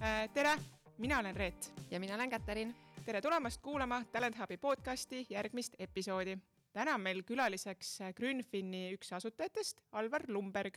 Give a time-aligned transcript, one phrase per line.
[0.00, 0.56] Äh, tere,
[0.98, 1.72] mina olen Reet.
[1.90, 2.74] ja mina olen Käterin.
[3.04, 6.38] tere tulemast kuulama Talent Hubi podcasti järgmist episoodi.
[6.72, 10.74] täna on meil külaliseks Grünfini üks asutajatest, Alvar Lumberg.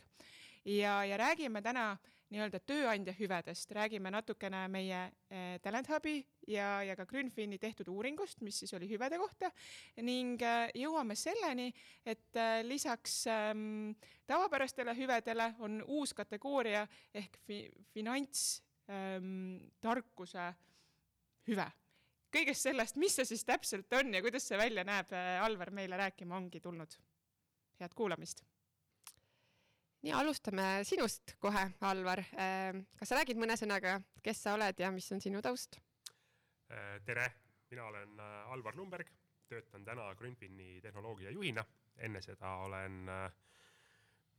[0.64, 1.96] ja, ja räägime täna
[2.30, 8.40] nii-öelda tööandja hüvedest, räägime natukene meie äh, Talent Hubi ja, ja ka Grünfini tehtud uuringust,
[8.40, 9.50] mis siis oli hüvede kohta
[10.02, 11.72] ning äh, jõuame selleni,
[12.04, 13.96] et lisaks ähm,
[14.26, 20.52] tavapärastele hüvedele on uus kategooria ehk fi finants ähm, tarkuse
[21.48, 21.66] hüve.
[22.34, 25.96] kõigest sellest, mis see siis täpselt on ja kuidas see välja näeb, äh, Alvar meile
[25.96, 26.98] rääkima ongi tulnud.
[27.80, 28.44] head kuulamist.
[30.02, 32.22] nii, alustame sinust kohe, Alvar.
[32.98, 35.80] Kas sa räägid mõne sõnaga, kes sa oled ja mis on sinu taust?
[37.04, 37.32] Tere,
[37.70, 39.08] mina olen äh, Alvar Lumberg,
[39.48, 41.64] töötan täna Grünfini tehnoloogiajuhina.
[41.98, 43.32] enne seda olen äh,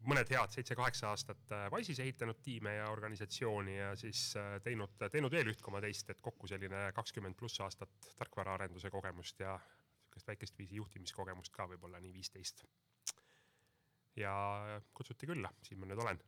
[0.04, 5.34] mõned head seitse-kaheksa aastat äh, Wise'is ehitanud tiime ja organisatsiooni ja siis äh, teinud, teinud
[5.34, 10.58] veel üht koma teist, et kokku selline kakskümmend pluss aastat tarkvaraarenduse kogemust ja sihukest väikest
[10.60, 12.64] viisi juhtimiskogemust ka võib-olla nii viisteist.
[14.16, 14.34] ja
[14.94, 16.22] kutsuti külla, siin ma nüüd olen.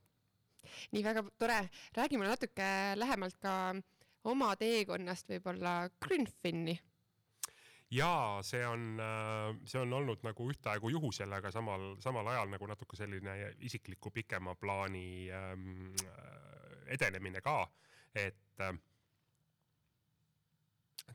[0.92, 1.62] nii väga tore,
[1.96, 3.54] räägime natuke lähemalt ka
[4.28, 6.76] oma teekonnast võib-olla Grünfini
[7.92, 12.68] jaa, see on, äh, see on olnud nagu ühtaegu juhusel, aga samal, samal ajal nagu
[12.68, 17.62] natuke selline isikliku pikema plaani ähm, äh, edenemine ka,
[18.16, 18.76] et äh,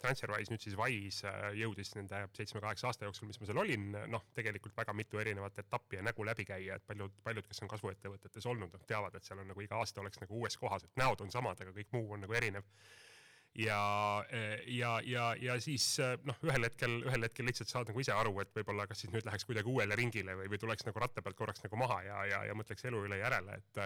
[0.00, 4.24] TransferWise nüüd siis Wise äh, jõudis nende seitsme-kaheksa aasta jooksul, mis ma seal olin, noh,
[4.36, 8.48] tegelikult väga mitu erinevat etappi ja nägu läbi käia, et paljud, paljud, kes on kasvuettevõtetes
[8.48, 11.20] olnud, noh, teavad, et seal on nagu iga aasta oleks nagu uues kohas, et näod
[11.24, 12.64] on samad, aga kõik muu on nagu erinev
[13.54, 13.80] ja,
[14.66, 15.84] ja, ja, ja siis
[16.24, 19.26] noh, ühel hetkel, ühel hetkel lihtsalt saad nagu ise aru, et võib-olla kas siis nüüd
[19.28, 22.42] läheks kuidagi uuele ringile või, või tuleks nagu ratta pealt korraks nagu maha ja, ja,
[22.48, 23.84] ja mõtleks elu üle järele, et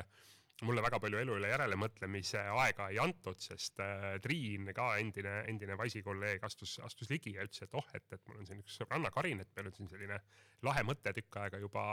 [0.64, 5.76] mulle väga palju elu üle järelemõtlemise aega ei antud, sest äh, Triin ka endine, endine
[5.76, 8.78] Wise'i kolleeg astus, astus ligi ja ütles, et oh, et, et mul on siin üks
[8.80, 10.20] sõbranna Karin, et meil on siin selline
[10.64, 11.84] lahe mõte tükk aega juba,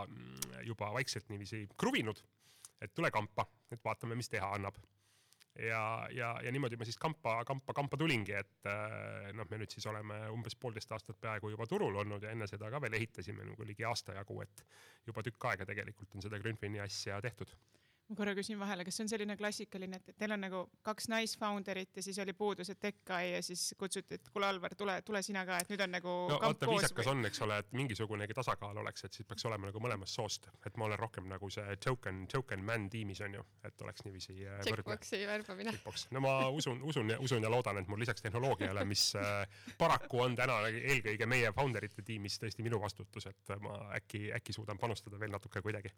[0.64, 2.24] juba vaikselt niiviisi kruvinud.
[2.84, 4.76] et tule kampa, et vaatame, mis teha annab
[5.60, 9.74] ja, ja, ja niimoodi ma siis kampa, kampa, kampa tulingi, et äh, noh, me nüüd
[9.74, 13.46] siis oleme umbes poolteist aastat peaaegu juba turul olnud ja enne seda ka veel ehitasime
[13.52, 14.66] nagu ligi aasta jagu, et
[15.08, 17.54] juba tükk aega tegelikult on seda Grünfini asja tehtud
[18.10, 22.00] ma korra küsin vahele, kas see on selline klassikaline, et teil on nagu kaks naisfounder'it
[22.00, 25.46] ja siis oli puudus, et Tekkai ja siis kutsuti, et kuule, Alvar, tule, tule sina
[25.48, 26.16] ka, et nüüd on nagu.
[26.34, 27.14] no vaata, viisakas või...
[27.14, 30.76] on, eks ole, et mingisugunegi tasakaal oleks, et siis peaks olema nagu mõlemast soost, et
[30.80, 34.36] ma olen rohkem nagu see token, token man tiimis on ju, et oleks niiviisi.
[34.44, 35.76] Äh, Checkbox'i värbamine.
[36.12, 39.48] no ma usun, usun ja usun ja loodan, et mul lisaks tehnoloogiale, mis äh,
[39.80, 44.56] paraku on täna eelkõige meie founder ite tiimis tõesti minu vastutus, et ma äkki, äkki
[44.56, 45.94] suudan panustada veel natuke kuidagi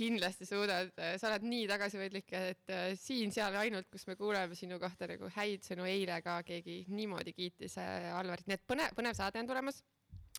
[0.00, 5.08] kindlasti suudad, sa oled nii tagasihoidlik, et äh, siin-seal ainult, kus me kuuleme sinu kohta
[5.10, 9.42] nagu häid sõnu, eile ka keegi niimoodi kiitis äh, Alvarit, nii et põnev, põnev saade
[9.42, 9.82] on tulemas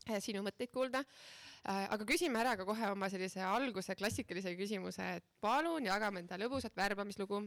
[0.10, 1.04] äh, sinu mõtteid kuulda.
[1.62, 6.74] aga küsime ära ka kohe oma sellise alguse klassikalise küsimuse, et palun jagame enda lõbusat
[6.74, 7.44] värbamislugu,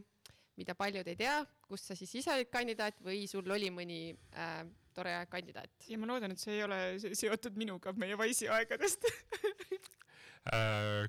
[0.54, 3.98] mida paljud ei tea, kus sa siis ise olid kandidaat või sul oli mõni
[4.38, 4.62] äh,
[4.94, 5.74] tore kandidaat?
[5.90, 6.80] ja ma loodan, et see ei ole
[7.18, 9.08] seotud minuga meie Wise'i aegadest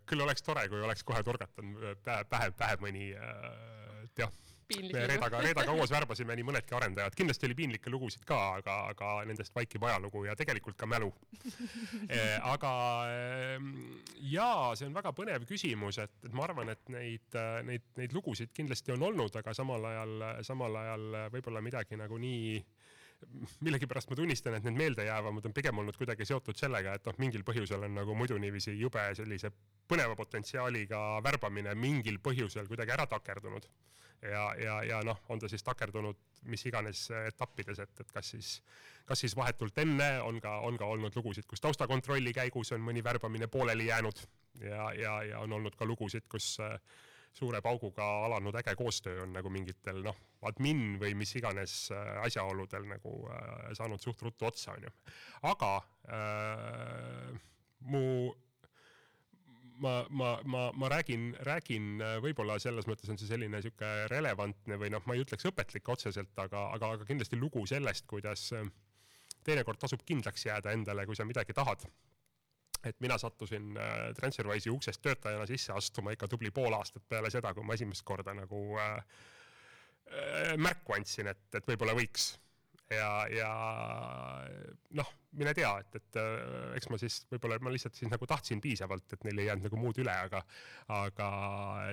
[0.08, 4.32] küll oleks tore, kui oleks kohe torgatanud äh, pähe, pähe, pähe mõni äh, jah
[4.66, 9.12] me Reedaga, Reedaga koos värbasime nii mõnedki arendajad, kindlasti oli piinlikke lugusid ka, aga, aga
[9.30, 11.12] nendest vaikib ajalugu ja tegelikult ka mälu.
[12.56, 12.72] Aga
[14.26, 17.38] jaa, see on väga põnev küsimus, et, et ma arvan, et neid,
[17.68, 22.58] neid, neid lugusid kindlasti on olnud, aga samal ajal, samal ajal võib-olla midagi nagu nii
[23.66, 27.44] millegipärast ma tunnistan, et need meeldejäävamad on pigem olnud kuidagi seotud sellega, et noh, mingil
[27.48, 29.52] põhjusel on nagu muidu niiviisi jube sellise
[29.90, 33.68] põneva potentsiaaliga värbamine mingil põhjusel kuidagi ära takerdunud.
[34.22, 36.18] ja, ja, ja noh, on ta siis takerdunud
[36.50, 38.52] mis iganes etappides, et, et kas siis,
[39.06, 43.04] kas siis vahetult enne on ka, on ka olnud lugusid, kus taustakontrolli käigus on mõni
[43.04, 44.22] värbamine pooleli jäänud
[44.62, 46.78] ja, ja, ja on olnud ka lugusid, kus äh,
[47.36, 50.18] suure pauguga alanud äge koostöö on nagu mingitel noh,
[50.48, 54.94] admin või mis iganes äh, asjaoludel nagu äh, saanud suht ruttu otsa, on ju.
[55.52, 55.72] aga
[56.08, 57.36] äh,
[57.92, 58.06] mu
[59.84, 64.80] ma, ma, ma, ma räägin, räägin äh, võib-olla selles mõttes on see selline sihuke relevantne
[64.80, 68.48] või noh, ma ei ütleks õpetlik otseselt, aga, aga, aga kindlasti lugu sellest, kuidas
[69.46, 71.84] teinekord tasub kindlaks jääda endale, kui sa midagi tahad
[72.90, 77.54] et mina sattusin äh, TransferWise'i uksest töötajana sisse astuma ikka tubli pool aastat peale seda,
[77.54, 78.96] kui ma esimest korda nagu äh,
[80.12, 82.34] äh, märku andsin, et, et võib-olla võiks.
[82.94, 83.52] ja, ja
[84.94, 85.08] noh,
[85.40, 89.08] mine tea, et, et äh, eks ma siis võib-olla ma lihtsalt siis nagu tahtsin piisavalt,
[89.16, 90.44] et neil ei jäänud nagu muud üle, aga
[90.94, 91.30] aga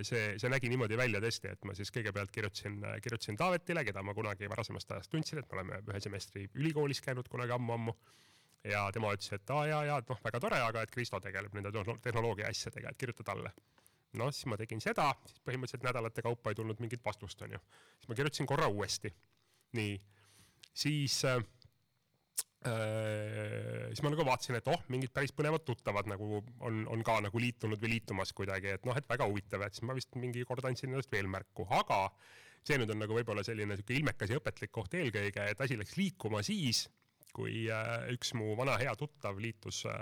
[0.06, 4.15] see, see nägi niimoodi välja tõesti, et ma siis kõigepealt kirjutasin, kirjutasin Taavetile, keda ma
[4.17, 7.97] kunagi varasemast ajast tundsin, et me oleme ühe semestri ülikoolis käinud kunagi ammu-ammu
[8.64, 11.55] ja tema ütles, et aa jaa, jaa, et noh, väga tore, aga et Kristo tegeleb
[11.56, 11.73] nende
[12.05, 13.55] tehnoloogia asjadega, et kirjuta talle.
[14.20, 17.59] noh, siis ma tegin seda, siis põhimõtteliselt nädalate kaupa ei tulnud mingit vastust, onju.
[17.97, 19.12] siis ma kirjutasin korra uuesti.
[19.79, 19.97] nii,
[20.85, 21.41] siis äh,
[22.69, 27.19] äh, siis ma nagu vaatasin, et oh, mingid päris põnevad tuttavad nagu on, on ka
[27.25, 30.44] nagu liitunud või liitumas kuidagi, et noh, et väga huvitav, et siis ma vist mingi
[30.49, 32.05] kord andsin endast veel märku, aga
[32.62, 35.97] see nüüd on nagu võib-olla selline sihuke ilmekas ja õpetlik koht eelkõige, et asi läks
[35.99, 36.87] liikuma siis,
[37.32, 39.94] kui äh, üks mu vana hea tuttav liitus äh,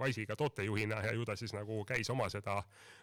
[0.00, 2.60] Wise'iga tootejuhina ja ju ta siis nagu käis oma seda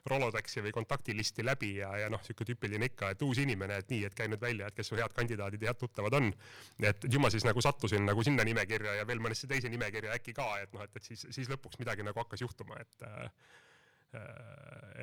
[0.07, 4.05] Rolodexi või kontaktilisti läbi ja, ja noh, sihuke tüüpiline ikka, et uus inimene, et nii,
[4.07, 6.31] et käi nüüd välja, et kes su head kandidaadid ja head tuttavad on.
[6.79, 10.35] et ju ma siis nagu sattusin nagu sinna nimekirja ja veel mõnesse teise nimekirja äkki
[10.37, 13.29] ka, et noh, et, et siis, siis lõpuks midagi nagu hakkas juhtuma, et äh,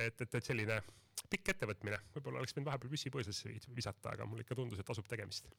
[0.07, 0.81] et, et, et selline
[1.31, 5.07] pikk ettevõtmine, võib-olla oleks võinud vahepeal püssi põõsasse visata, aga mulle ikka tundus, et tasub
[5.11, 5.53] tegemist.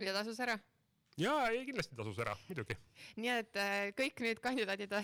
[0.00, 0.56] ja tasus ära
[1.18, 2.76] jaa, ei kindlasti tasus ära, muidugi.
[3.18, 4.94] nii et äh, kõik nüüd kandidaadid,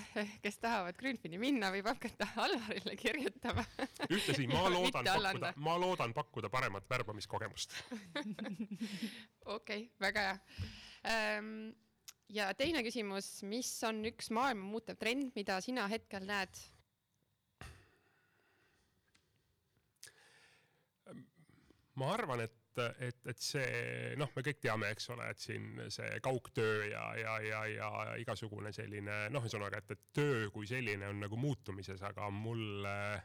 [0.44, 3.64] kes tahavad Grünfini minna, võib hakata Alvarile kirjutama
[4.08, 7.74] ühtlasi ma loodan pakkuda, ma loodan pakkuda paremat värbamiskogemust.
[9.56, 10.36] okei okay,, väga hea
[11.10, 11.56] ähm,
[12.32, 16.62] ja teine küsimus, mis on üks maailma muutev trend, mida sina hetkel näed?
[21.94, 26.18] ma arvan, et et, et, see noh, me kõik teame, eks ole, et siin see
[26.24, 27.90] kaugtöö ja, ja, ja, ja
[28.20, 33.24] igasugune selline noh, ühesõnaga, et, et töö kui selline on nagu muutumises, aga mulle äh,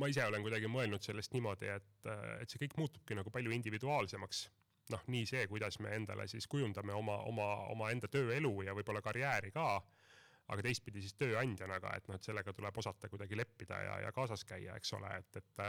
[0.00, 2.10] ma ise olen kuidagi mõelnud sellest niimoodi, et,
[2.40, 4.48] et see kõik muutubki nagu palju individuaalsemaks.
[4.90, 9.52] noh, nii see, kuidas me endale siis kujundame oma, oma, omaenda tööelu ja võib-olla karjääri
[9.54, 9.66] ka,
[10.50, 14.10] aga teistpidi siis tööandjana ka, et noh, et sellega tuleb osata kuidagi leppida ja, ja
[14.12, 15.62] kaasas käia, eks ole, et, et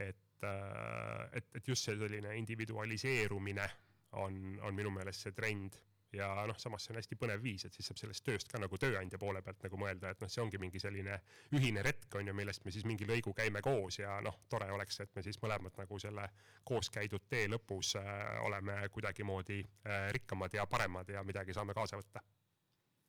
[0.00, 3.68] et et, et just see selline individualiseerumine
[4.12, 5.78] on, on minu meelest see trend.
[6.12, 8.78] Ja noh, samas see on hästi põnev viis, et siis saab sellest tööst ka nagu
[8.82, 11.20] tööandja poole pealt nagu mõelda, et noh, see ongi mingi selline
[11.54, 14.98] ühine retk on ju, millest me siis mingi lõigu käime koos ja noh, tore oleks,
[15.04, 16.26] et me siis mõlemad nagu selle
[16.66, 22.02] koos käidud tee lõpus äh, oleme kuidagimoodi äh, rikkamad ja paremad ja midagi saame kaasa
[22.02, 22.26] võtta.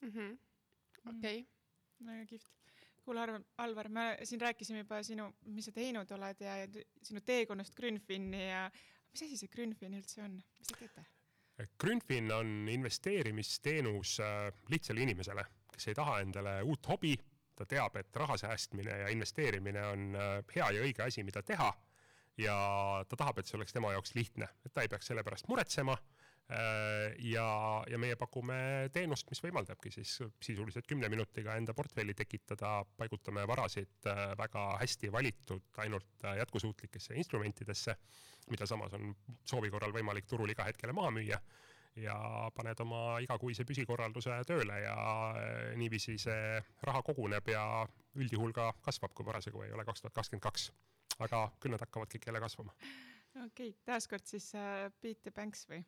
[0.06, 0.14] Mm.
[0.14, 0.40] -hmm..
[1.16, 1.46] okei
[2.06, 2.61] väga kihvt
[3.06, 6.68] kuule, Arvar, Alvar, me siin rääkisime juba sinu, mis sa teinud oled ja, ja
[7.04, 8.68] sinu teekonnast Grünfini ja
[9.12, 11.06] mis asi see Grünfin üldse on, mis te teete?
[11.80, 17.14] Grünfin on investeerimisteenus äh, lihtsale inimesele, kes ei taha endale uut hobi,
[17.56, 21.72] ta teab, et raha säästmine ja investeerimine on äh, hea ja õige asi, mida teha.
[22.40, 22.56] Ja
[23.10, 25.98] ta tahab, et see oleks tema jaoks lihtne, et ta ei peaks selle pärast muretsema
[27.32, 27.48] ja,
[27.88, 34.10] ja meie pakume teenust, mis võimaldabki siis sisuliselt kümne minutiga enda portfelli tekitada, paigutame varasid
[34.12, 37.96] äh, väga hästi valitud ainult äh, jätkusuutlikesse instrumentidesse,
[38.52, 39.14] mida samas on
[39.48, 41.40] soovi korral võimalik turul iga hetkele maha müüa
[42.00, 42.18] ja
[42.56, 44.96] paned oma igakuise püsikorralduse tööle ja
[45.80, 47.64] niiviisi see raha koguneb ja
[48.16, 50.72] üldjuhul ka kasvab, kui parasjagu ei ole kaks tuhat kakskümmend kaks.
[51.20, 52.76] aga küll nad hakkavad kõik jälle kasvama.
[53.46, 55.84] okei okay,, taaskord siis äh, Beat the Banks või?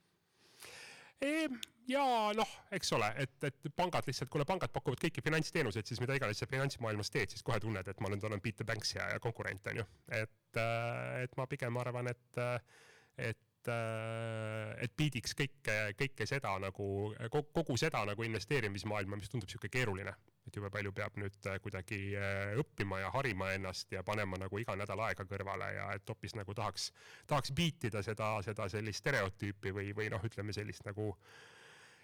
[1.88, 2.04] Ja
[2.38, 6.42] noh, eks ole, et, et pangad lihtsalt, kuna pangad pakuvad kõiki finantsteenuseid, siis mida iganes
[6.42, 9.68] sa finantsmaailmas teed, siis kohe tunned, et ma nüüd olen Peter Banks ja, ja konkurent
[9.72, 9.88] on ju.
[10.20, 12.60] et, äh, et ma pigem arvan, et, äh,
[13.32, 16.86] et et biidiks kõike, kõike seda nagu,
[17.32, 20.14] kogu seda nagu investeerimismaailma, mis tundub niisugune keeruline
[20.48, 24.60] et jube palju peab nüüd äh, kuidagi äh, õppima ja harima ennast ja panema nagu
[24.60, 26.90] iga nädal aega kõrvale ja et hoopis nagu tahaks,
[27.30, 31.14] tahaks biitida seda, seda sellist stereotüüpi või, või noh, ütleme sellist nagu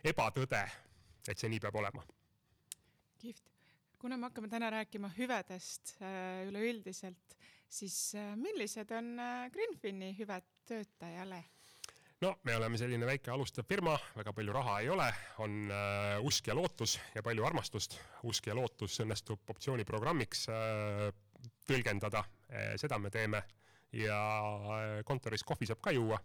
[0.08, 0.64] ebatõde,
[1.28, 2.06] et see nii peab olema.
[3.20, 3.44] kihvt.
[4.00, 7.38] kuna me hakkame täna rääkima hüvedest äh, üleüldiselt,
[7.70, 9.18] siis millised on
[9.54, 11.44] Greenfini hüved töötajale?
[12.22, 15.08] No me oleme selline väike alustav firma, väga palju raha ei ole,
[15.44, 18.00] on äh, usk ja lootus ja palju armastust.
[18.24, 21.06] usk ja lootus õnnestub optsiooniprogrammiks äh,
[21.68, 23.44] tõlgendada, äh, seda me teeme
[23.96, 26.20] ja äh, kontoris kohvi saab ka juua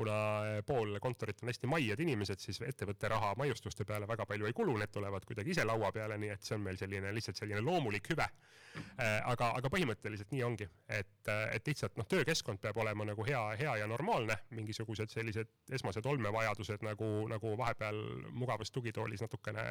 [0.00, 0.16] kuna
[0.48, 4.56] eh, pool kontorit on hästi maiad inimesed, siis ettevõtte raha maiustuste peale väga palju ei
[4.56, 7.60] kulu, need tulevad kuidagi ise laua peale, nii et see on meil selline lihtsalt selline
[7.64, 8.28] loomulik hüve.
[8.70, 13.26] Eh, aga, aga põhimõtteliselt nii ongi, et, eh, et lihtsalt noh, töökeskkond peab olema nagu
[13.28, 19.66] hea, hea ja normaalne, mingisugused sellised esmased olmevajadused nagu, nagu vahepeal mugavas tugitoolis natukene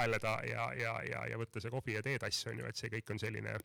[0.00, 3.14] aeleda ja, ja, ja, ja võtta see kohvi ja teetass on ju, et see kõik
[3.14, 3.58] on selline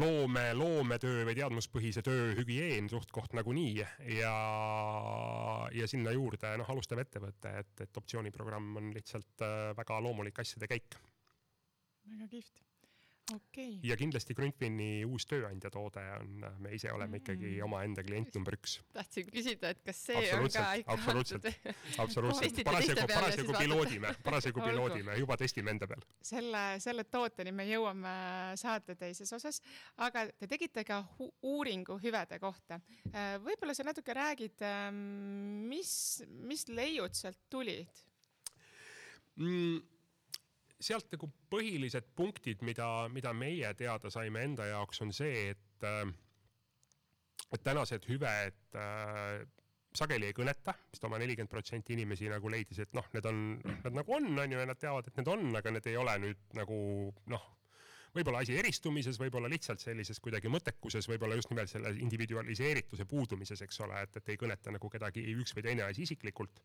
[0.00, 3.72] loome, loometöö või teadmuspõhise töö hügieen suht-koht nagunii
[4.18, 4.34] ja,
[5.74, 10.70] ja sinna juurde noh, alustav ettevõte, et, et optsiooniprogramm on lihtsalt äh, väga loomulik asjade
[10.70, 10.98] käik.
[12.10, 12.64] väga kihvt
[13.32, 13.78] okay..
[13.82, 17.64] ja kindlasti Grundfini uus tööandja toode on, me ise oleme ikkagi mm.
[17.66, 18.76] omaenda klient number üks.
[18.96, 21.48] tahtsin küsida, et kas see on ka ikka absoluutselt,
[22.04, 26.04] absoluutselt, parasjagu, parasjagu piloodime, parasjagu piloodime, juba testime enda peal.
[26.32, 28.14] selle, selle tooteni me jõuame
[28.60, 29.60] saate teises osas,
[30.04, 31.00] aga te tegite ka
[31.44, 32.80] uuringu hüvede kohta.
[33.10, 35.94] Äh, võib-olla sa natuke räägid, ähm, mis,
[36.44, 38.04] mis leiud sealt tulid
[39.36, 39.93] mm.?
[40.84, 46.06] Sealt nagu põhilised punktid, mida, mida meie teada saime enda jaoks, on see, et, äh,
[47.54, 49.44] et tänased hüved äh,
[49.94, 53.42] sageli ei kõneta, vist oma nelikümmend protsenti inimesi nagu leidis, et noh, need on,
[53.84, 56.16] nad nagu on, on ju, ja nad teavad, et need on, aga need ei ole
[56.24, 56.78] nüüd nagu
[57.30, 57.44] noh,
[58.14, 63.80] võib-olla asi eristumises, võib-olla lihtsalt sellises kuidagi mõttekuses, võib-olla just nimelt selle individualiseerituse puudumises, eks
[63.86, 66.62] ole, et, et ei kõneta nagu kedagi üks või teine asi isiklikult.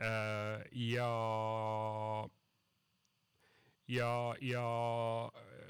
[0.00, 1.08] Äh, ja
[3.90, 4.10] ja,
[4.40, 4.64] ja
[5.34, 5.64] äh,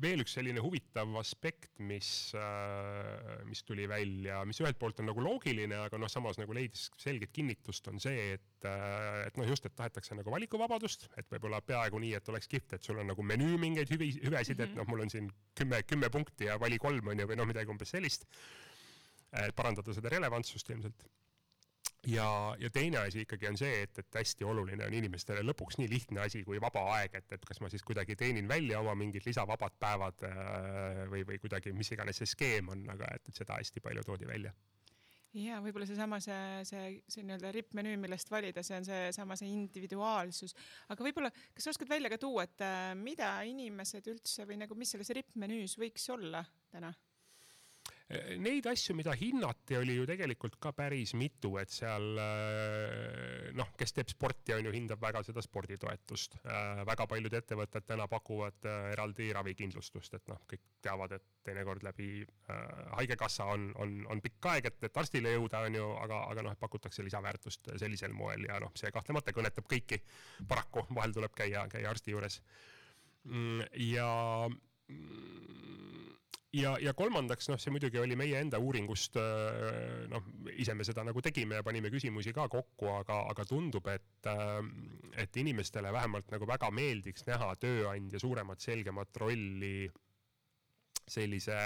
[0.00, 5.22] veel üks selline huvitav aspekt, mis, äh, mis tuli välja, mis ühelt poolt on nagu
[5.24, 9.66] loogiline, aga noh, samas nagu leidis selget kinnitust, on see, et, äh, et noh, just,
[9.68, 13.26] et tahetakse nagu valikuvabadust, et võib-olla peaaegu nii, et oleks kihvt, et sul on nagu
[13.26, 14.68] menüü mingeid hüvi, hüvesid mm, -hmm.
[14.68, 14.82] et mhm.
[14.82, 17.70] noh, mul on siin kümme, kümme punkti ja vali kolm on ju, või noh, midagi
[17.70, 18.26] umbes sellist.
[19.30, 21.04] et parandada seda relevantsust ilmselt
[22.06, 25.90] ja, ja teine asi ikkagi on see, et, et hästi oluline on inimestele lõpuks nii
[25.90, 29.26] lihtne asi kui vaba aeg, et, et kas ma siis kuidagi teenin välja oma mingid
[29.26, 33.58] lisavabad päevad äh, või, või kuidagi, mis iganes see skeem on, aga et, et seda
[33.60, 34.54] hästi palju toodi välja
[35.36, 40.56] ja võib-olla seesama, see, see, see nii-öelda rippmenüü, millest valida, see on seesama, see individuaalsus,
[40.90, 44.78] aga võib-olla, kas sa oskad välja ka tuua, et äh, mida inimesed üldse või nagu,
[44.78, 46.42] mis selles rippmenüüs võiks olla
[46.72, 46.90] täna?
[48.10, 53.94] Neid asju, mida hinnati, oli ju tegelikult ka päris mitu, et seal äh, noh, kes
[53.94, 56.34] teeb sporti, on ju, hindab väga seda sporditoetust.
[56.42, 61.86] Äh, väga paljud ettevõtted täna pakuvad äh, eraldi ravikindlustust, et noh, kõik teavad, et teinekord
[61.86, 62.24] läbi
[62.96, 66.58] haigekassa on, on, on pikk aeg, et, et arstile jõuda, on ju, aga, aga noh,
[66.58, 70.02] pakutakse lisaväärtust sellisel moel ja noh, see kahtlemata kõnetab kõiki.
[70.48, 72.40] paraku vahel tuleb käia, käia arsti juures.
[73.30, 74.10] Mm, ja
[74.50, 75.99] mm,
[76.56, 80.26] ja, ja kolmandaks, noh, see muidugi oli meie enda uuringust, äh, noh,
[80.56, 84.58] ise me seda nagu tegime ja panime küsimusi ka kokku, aga, aga tundub, et, äh,
[85.22, 89.90] et inimestele vähemalt nagu väga meeldiks näha tööandja suuremat, selgemat rolli
[91.10, 91.60] sellise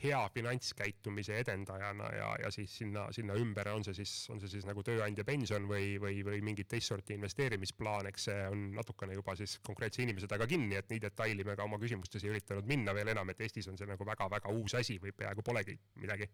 [0.00, 4.66] hea finantskäitumise edendajana ja, ja siis sinna, sinna ümber on see siis, on see siis
[4.68, 9.36] nagu tööandja pension või, või, või mingit teist sorti investeerimisplaan, eks see on natukene juba
[9.38, 12.94] siis konkreetse inimese taga kinni, et nii detaili me ka oma küsimustes ei üritanud minna,
[12.96, 16.30] veel enam, et Eestis on see nagu väga-väga uus asi või peaaegu polegi midagi,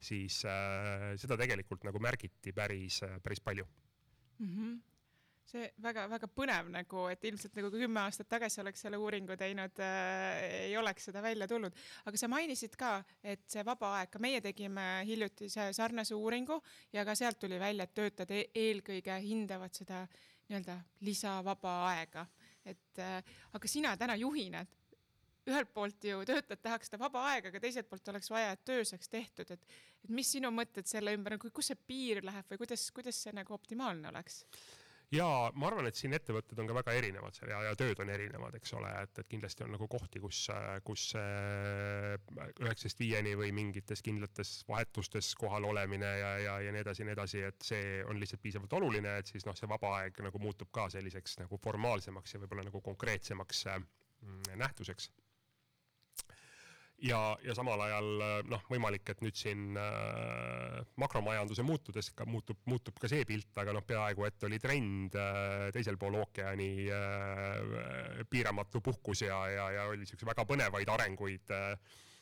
[0.00, 4.54] siis äh, seda tegelikult nagu märgiti päris, päris palju mm.
[4.54, 4.78] -hmm
[5.50, 10.66] see väga-väga põnev nagu, et ilmselt nagu kümme aastat tagasi oleks selle uuringu teinud äh,,
[10.70, 11.76] ei oleks seda välja tulnud.
[12.06, 16.60] aga sa mainisid ka, et see vaba aeg, ka meie tegime hiljuti sarnase uuringu
[16.92, 20.04] ja ka sealt tuli välja, et töötajad e eelkõige hindavad seda
[20.50, 22.26] nii-öelda lisavaba aega.
[22.64, 23.22] et äh,
[23.56, 24.80] aga sina täna juhina, et
[25.48, 28.84] ühelt poolt ju töötajad tahaks seda vaba aega, aga teiselt poolt oleks vaja, et töö
[28.84, 29.64] saaks tehtud, et,
[30.04, 33.54] et mis sinu mõtted selle ümber, kus see piir läheb või kuidas, kuidas see nagu
[33.56, 34.42] optimaalne oleks?
[35.14, 35.26] Ja
[35.58, 38.54] ma arvan, et siin ettevõtted on ka väga erinevad seal ja, ja tööd on erinevad,
[38.58, 40.44] eks ole, et, et kindlasti on nagu kohti, kus,
[40.86, 47.08] kus üheksast viieni või mingites kindlates vahetustes kohal olemine ja, ja, ja nii edasi ja
[47.08, 50.42] nii edasi, et see on lihtsalt piisavalt oluline, et siis noh, see vaba aeg nagu
[50.42, 55.10] muutub ka selliseks nagu formaalsemaks ja võib-olla nagu konkreetsemaks mm, nähtuseks
[57.06, 58.08] ja, ja samal ajal
[58.50, 63.74] noh, võimalik, et nüüd siin äh, makromajanduse muutudes ka muutub, muutub ka see pilt, aga
[63.76, 69.88] noh, peaaegu et oli trend äh, teisel pool ookeani äh, piiramatu puhkus ja, ja, ja
[69.92, 71.74] oli siukseid väga põnevaid arenguid äh,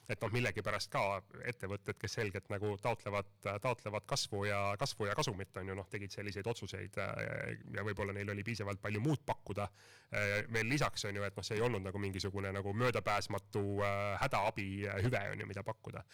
[0.08, 1.02] et noh, millegipärast ka
[1.50, 6.14] ettevõtted, kes selgelt nagu taotlevad, taotlevad kasvu ja kasvu ja kasumit on ju noh, tegid
[6.14, 9.68] selliseid otsuseid äh, ja võib-olla neil oli piisavalt palju muud pakkuda.
[10.08, 14.14] Äh, veel lisaks on ju, et noh, see ei olnud nagu mingisugune nagu möödapääsmatu äh,
[14.24, 14.68] hädaabi
[15.04, 16.04] hüve on ju, mida pakkuda.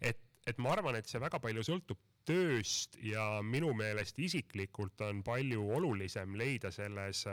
[0.00, 5.24] et, et ma arvan, et see väga palju sõltub tööst ja minu meelest isiklikult on
[5.26, 7.26] palju olulisem leida selles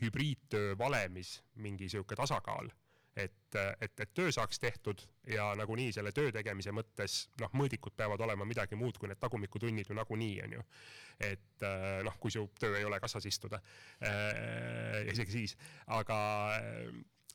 [0.00, 2.72] hübriidtöö valemis mingi sihuke tasakaal
[3.16, 8.20] et, et, et töö saaks tehtud ja nagunii selle töö tegemise mõttes noh, mõõdikud peavad
[8.24, 10.66] olema midagi muud kui need tagumikutunnid ju nagunii on ju.
[11.20, 13.60] et äh, noh, kui su töö ei ole kassas istuda
[14.00, 16.18] äh,, isegi siis, aga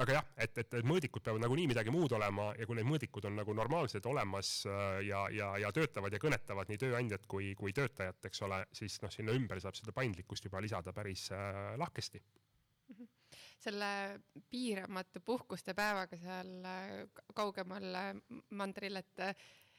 [0.01, 3.29] aga jah, et, et, et mõõdikud peavad nagunii midagi muud olema ja kui need mõõdikud
[3.29, 7.73] on nagu normaalsed olemas äh, ja, ja, ja töötavad ja kõnetavad nii tööandjat kui, kui
[7.77, 11.29] töötajat, eks ole, siis noh, sinna ümber saab seda paindlikkust juba lisada päris
[11.77, 12.25] lahkesti.
[13.61, 13.91] Selle
[14.49, 16.97] piiramatu puhkuste päevaga seal äh,
[17.37, 18.11] kaugemal äh,
[18.49, 19.25] mandril, et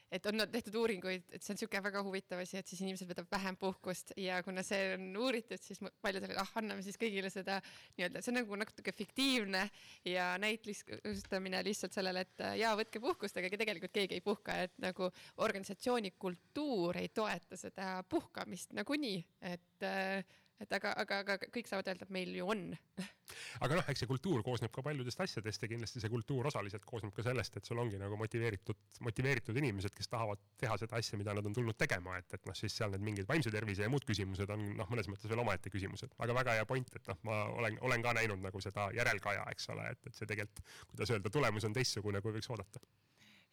[0.09, 3.29] et on tehtud uuringuid, et see on niisugune väga huvitav asi, et siis inimesed võtavad
[3.29, 7.59] vähem puhkust ja kuna see on uuritud, siis paljudele, ah, anname siis kõigile seda
[7.97, 9.61] nii-öelda, see on nagu natuke fiktiivne
[10.09, 15.11] ja näitlistamine lihtsalt sellele, et jaa, võtke puhkust, aga tegelikult keegi ei puhka, et nagu
[15.45, 19.21] organisatsiooni kultuur ei toeta seda puhkamist nagunii,
[19.53, 20.25] et äh,
[20.59, 22.67] et aga, aga, aga kõik saavad öelda, et meil ju on.
[23.65, 27.13] aga noh, eks see kultuur koosneb ka paljudest asjadest ja kindlasti see kultuur osaliselt koosneb
[27.15, 31.35] ka sellest, et sul ongi nagu motiveeritud, motiveeritud inimesed, kes tahavad teha seda asja, mida
[31.37, 34.07] nad on tulnud tegema, et, et noh, siis seal need mingid vaimse tervise ja muud
[34.07, 37.43] küsimused on noh, mõnes mõttes veel omaette küsimused, aga väga hea point, et noh, ma
[37.59, 41.33] olen, olen ka näinud nagu seda järelkaja, eks ole, et, et see tegelikult, kuidas öelda,
[41.33, 42.83] tulemus on teistsugune, kui võiks oodata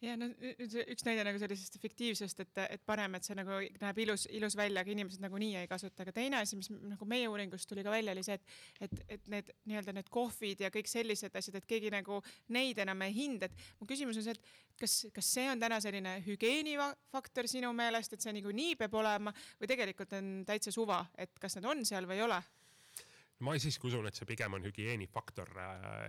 [0.03, 4.27] ja no üks näide nagu sellisest fiktiivsest, et, et parem, et see nagu näeb ilus,
[4.37, 6.03] ilus välja, aga inimesed nagunii ei kasuta.
[6.03, 8.53] aga teine asi, mis nagu meie uuringust tuli ka välja, oli see, et,
[8.85, 12.21] et, et need nii-öelda need kohvid ja kõik sellised asjad, et keegi nagu
[12.53, 15.81] neid enam ei hinda, et mu küsimus on see, et kas, kas see on täna
[15.83, 21.33] selline hügieenifaktor sinu meelest, et see niikuinii peab olema või tegelikult on täitsa suva, et
[21.41, 22.41] kas need on seal või ei ole?
[23.45, 25.51] ma siiski usun, et see pigem on hügieenifaktor,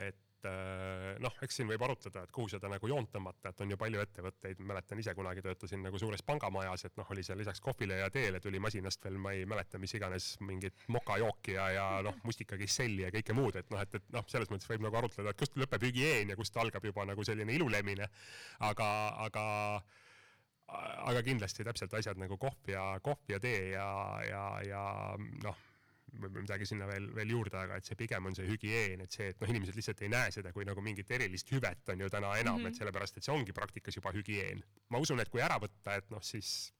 [0.05, 3.63] et et äh, noh, eks siin võib arutleda, et kuhu seda nagu joont tõmmata, et
[3.65, 7.41] on ju palju ettevõtteid, mäletan ise kunagi töötasin nagu suures pangamajas, et noh, oli seal
[7.43, 11.69] lisaks kohvile ja teele tuli masinast veel, ma ei mäleta, mis iganes mingit mokajooki ja,
[11.75, 15.01] ja noh, mustikakisselli ja kõike muud, et noh, et, et noh, selles mõttes võib nagu
[15.01, 18.07] arutleda, et kust lõpeb hügieen ja kust algab juba nagu selline ilulemine.
[18.63, 18.89] aga,
[19.27, 19.47] aga
[20.69, 23.89] aga kindlasti täpselt asjad nagu kohv ja, kohv ja tee ja,
[24.29, 24.83] ja, ja
[25.43, 25.68] noh
[26.15, 29.29] võib-olla midagi sinna veel, veel juurde, aga et see pigem on see hügieen, et see,
[29.33, 32.35] et noh, inimesed lihtsalt ei näe seda kui nagu mingit erilist hüvet on ju täna
[32.41, 32.69] enam mm, -hmm.
[32.69, 34.63] et sellepärast, et see ongi praktikas juba hügieen.
[34.89, 36.73] ma usun, et kui ära võtta, et noh, siis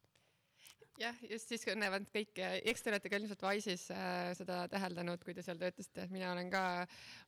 [0.99, 2.39] jah, just siis näevad kõik,
[2.69, 6.33] eks te olete ka ilmselt Wise'is äh, seda täheldanud, kui te seal töötasite, et mina
[6.33, 6.63] olen ka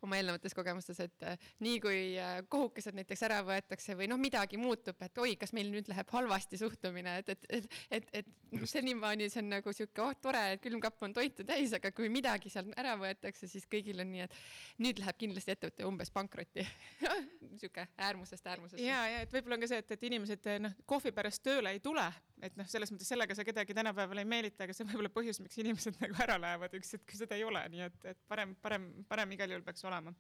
[0.07, 4.59] oma eelnevates kogemustes, et äh, nii kui äh, kohukesed näiteks ära võetakse või noh, midagi
[4.61, 7.69] muutub, et oi, kas meil nüüd läheb halvasti suhtumine, et, et, et,
[7.99, 11.75] et, et noh, senimaani see on nagu sihuke, oh tore, et külmkapp on toitu täis,
[11.77, 15.87] aga kui midagi seal ära võetakse, siis kõigil on nii, et nüüd läheb kindlasti ettevõte
[15.89, 16.67] umbes pankrotti.
[17.61, 18.83] Sihuke äärmusest äärmusesse.
[18.83, 21.83] ja, ja et võib-olla on ka see, et, et inimesed noh, kohvi pärast tööle ei
[21.85, 22.07] tule
[22.47, 25.41] et noh, selles mõttes sellega sa kedagi tänapäeval ei meelita, aga see võib olla põhjus,
[25.45, 28.55] miks inimesed nagu ära lähevad üks hetk, kui seda ei ole, nii et, et parem,
[28.63, 30.15] parem, parem igal juhul peaks olema.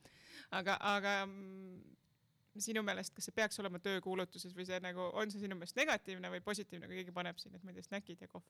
[0.56, 1.80] aga, aga mm,
[2.60, 6.32] sinu meelest, kas see peaks olema töökuulutuses või see nagu, on see sinu meelest negatiivne
[6.32, 8.46] või positiivne, kui keegi paneb siin, et ma ei tea, snäkid ja kohv?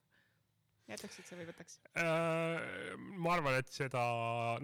[0.90, 2.96] Jätaksid sa või võtaks äh,?
[3.20, 4.03] ma arvan, et seda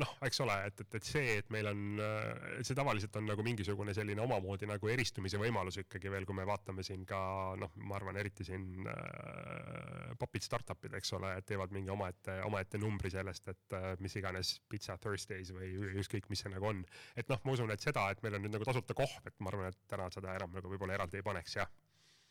[0.01, 3.45] noh, eks ole, et, et, et see, et meil on, äh, see tavaliselt on nagu
[3.47, 7.21] mingisugune selline omamoodi nagu eristumise võimalus ikkagi veel, kui me vaatame siin ka
[7.61, 12.81] noh, ma arvan, eriti siin äh, popid startup'id, eks ole, et teevad mingi omaette, omaette
[12.83, 16.85] numbri sellest, et äh, mis iganes Pizza Thursdays või ükskõik, mis see nagu on.
[17.17, 19.53] et noh, ma usun, et seda, et meil on nüüd nagu tasuta kohv, et ma
[19.53, 21.71] arvan, et täna seda enam nagu võib-olla eraldi ei paneks, jah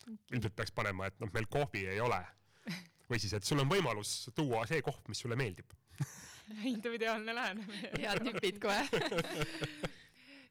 [0.05, 0.17] okay..
[0.33, 2.21] ilmselt peaks panema, et noh, meil kohvi ei ole
[3.09, 5.73] või siis, et sul on võimalus tuua see koht, mis sulle meeldib
[6.75, 7.91] individuaalne lähenemine.
[7.99, 8.83] head nipid kohe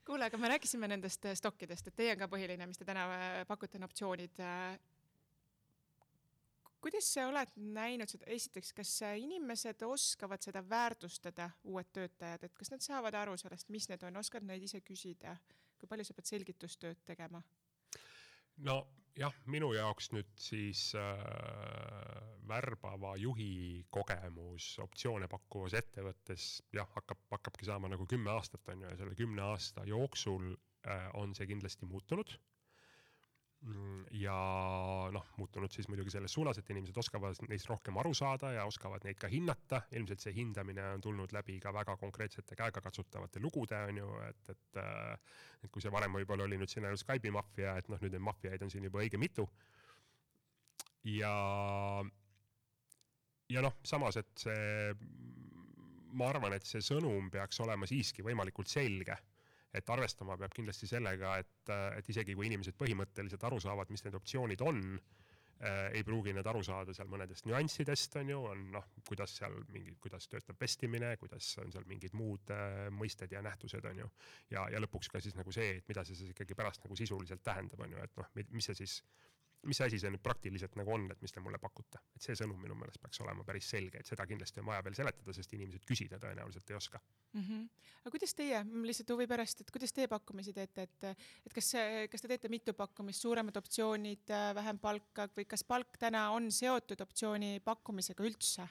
[0.04, 3.06] kuule, aga me rääkisime nendest äh, stokkidest, et teie on ka põhiline, mis te täna
[3.14, 4.40] äh, pakute, on optsioonid.
[4.44, 4.78] Äh,
[6.84, 12.74] kuidas sa oled näinud seda, esiteks, kas inimesed oskavad seda väärtustada, uued töötajad, et kas
[12.74, 15.36] nad saavad aru sellest, mis need on, oskavad neid ise küsida,
[15.80, 17.40] kui palju sa pead selgitustööd tegema?
[19.14, 21.18] Nojah, minu jaoks nüüd siis äh,
[22.48, 28.90] värbava juhi kogemus optsioone pakkuvas ettevõttes jah, hakkab, hakkabki saama nagu kümme aastat on ju
[28.90, 30.50] ja selle kümne aasta jooksul
[30.88, 32.34] äh, on see kindlasti muutunud
[34.14, 34.34] ja
[35.12, 39.04] noh, muutunud siis muidugi selles suunas, et inimesed oskavad neist rohkem aru saada ja oskavad
[39.06, 39.80] neid ka hinnata.
[39.96, 44.80] ilmselt see hindamine on tulnud läbi ka väga konkreetsete käegakatsutavate lugude on ju, et, et,
[44.82, 48.12] äh, et kui see varem võib-olla oli nüüd siin ainult Skype'i maffia, et noh, nüüd
[48.16, 49.48] neid maffiaid on siin juba õige mitu.
[51.08, 51.34] ja,
[53.48, 54.92] ja noh, samas, et see,
[56.12, 59.16] ma arvan, et see sõnum peaks olema siiski võimalikult selge
[59.74, 64.16] et arvestama peab kindlasti sellega, et, et isegi kui inimesed põhimõtteliselt aru saavad, mis need
[64.18, 68.88] optsioonid on äh,, ei pruugi nad aru saada seal mõnedest nüanssidest, on ju, on noh,
[69.08, 73.84] kuidas seal mingi, kuidas töötab vestimine, kuidas on seal mingid muud äh, mõisted ja nähtused,
[73.90, 74.10] on ju.
[74.54, 77.42] ja, ja lõpuks ka siis nagu see, et mida see siis ikkagi pärast nagu sisuliselt
[77.46, 79.00] tähendab, on ju, et noh, mis see siis
[79.68, 82.00] mis asi see nüüd praktiliselt nagu on, et mis te mulle pakute.
[82.16, 84.96] et see sõnum minu meelest peaks olema päris selge, et seda kindlasti on vaja veel
[84.98, 87.40] seletada, sest inimesed küsida tõenäoliselt ei oska mm.
[87.40, 87.64] -hmm.
[88.02, 91.04] aga kuidas teie, lihtsalt huvi pärast, et kuidas teie pakkumisi teete, et,
[91.46, 91.72] et kas,
[92.10, 97.00] kas te teete mitu pakkumist, suuremad optsioonid, vähem palka või kas palk täna on seotud
[97.00, 98.68] optsiooni pakkumisega üldse?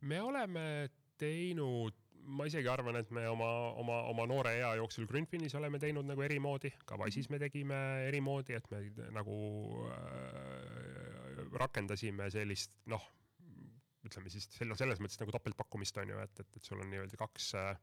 [0.00, 3.48] me oleme teinud ma isegi arvan, et me oma,
[3.80, 7.78] oma, oma noore ea jooksul Grünfinis oleme teinud nagu eri moodi, ka Wise'is me tegime
[8.08, 8.82] eri moodi, et me
[9.14, 9.36] nagu
[9.90, 13.04] äh, rakendasime sellist noh,
[14.06, 17.20] ütleme siis selle, selles mõttes nagu topeltpakkumist on ju, et, et, et sul on nii-öelda
[17.20, 17.74] kaks äh,,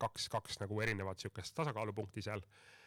[0.00, 2.40] kaks, kaks nagu erinevat sihukest tasakaalupunkti seal.
[2.40, 2.83] äh,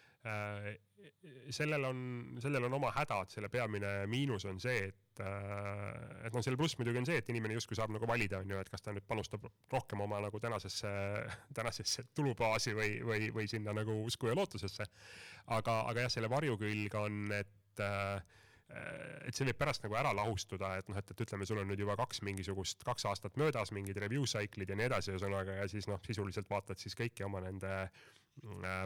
[1.54, 2.00] sellel on,
[2.42, 6.78] sellel on oma hädad, selle peamine miinus on see, et äh, et noh, selle pluss
[6.80, 9.06] muidugi on see, et inimene justkui saab nagu valida, on ju, et kas ta nüüd
[9.08, 10.90] panustab rohkem oma nagu tänasesse,
[11.58, 14.90] tänasesse tulubaasi või, või, või sinna nagu usku ja lootusesse.
[15.60, 18.36] aga, aga jah, selle varjukülg on, et äh,
[19.24, 21.80] et see võib pärast nagu ära lahustuda, et noh, et, et ütleme, sul on nüüd
[21.80, 25.88] juba kaks mingisugust, kaks aastat möödas, mingid review cycle'id ja nii edasi, ühesõnaga, ja siis
[25.88, 28.02] noh, sisuliselt vaatad siis kõiki oma nende äh,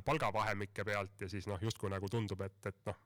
[0.06, 3.00] palgavahemike pealt ja siis noh, justkui nagu tundub, et, et noh,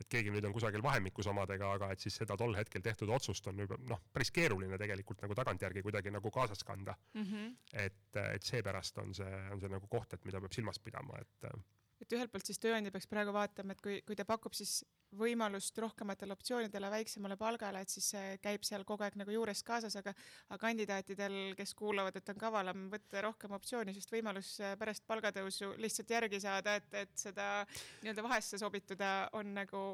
[0.00, 3.46] et keegi nüüd on kusagil vahemikus omadega, aga et siis seda tol hetkel tehtud otsust
[3.50, 7.28] on juba noh, päris keeruline tegelikult nagu tagantjärgi kuidagi nagu kaasas kanda mm.
[7.28, 7.52] -hmm.
[7.84, 11.50] et, et seepärast on see, on see nagu koht, et mida peab silmas pidama, et
[12.02, 14.82] et ühelt poolt siis tööandja peaks praegu vaatama, et kui, kui ta pakub siis
[15.18, 19.96] võimalust rohkematele optsioonidele, väiksemale palgale, et siis see käib seal kogu aeg nagu juures kaasas,
[20.00, 20.14] aga
[20.48, 26.16] aga kandidaatidel, kes kuulavad, et on kavalam võtta rohkem optsiooni, sest võimalus pärast palgatõusu lihtsalt
[26.16, 27.50] järgi saada, et, et seda
[28.02, 29.84] nii-öelda vahesse sobituda, on nagu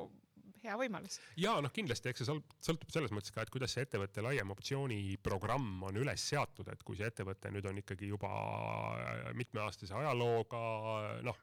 [0.63, 1.19] hea võimalus.
[1.37, 2.39] ja noh, kindlasti, eks see
[2.71, 6.99] sõltub selles mõttes ka, et kuidas see ettevõtte laiem optsiooniprogramm on üles seatud, et kui
[6.99, 8.31] see ettevõte nüüd on ikkagi juba
[9.39, 10.63] mitmeaastase ajalooga,
[11.27, 11.43] noh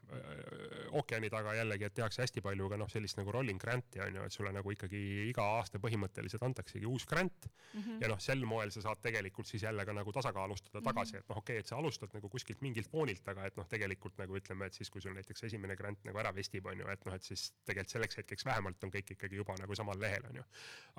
[0.96, 4.26] ookeani taga jällegi, et tehakse hästi palju ka noh, sellist nagu rolling grant'i on ju,
[4.26, 7.80] et sulle nagu ikkagi iga aasta põhimõtteliselt antaksegi uus grant mm.
[7.80, 8.00] -hmm.
[8.02, 11.24] ja noh, sel moel sa saad tegelikult siis jälle ka nagu tasakaalustada tagasi mm, -hmm.
[11.24, 14.18] et noh, okei okay,, et sa alustad nagu kuskilt mingilt foonilt, aga et noh, tegelikult
[14.18, 17.04] nagu ütleme, et siis kui sul näiteks esimene grant nagu ära vestib, on ju, et
[17.04, 20.24] noh, et siis tegelikult selleks hetkeks vähemalt on kõik kõik ikkagi juba nagu samal lehel,
[20.30, 20.44] on ju.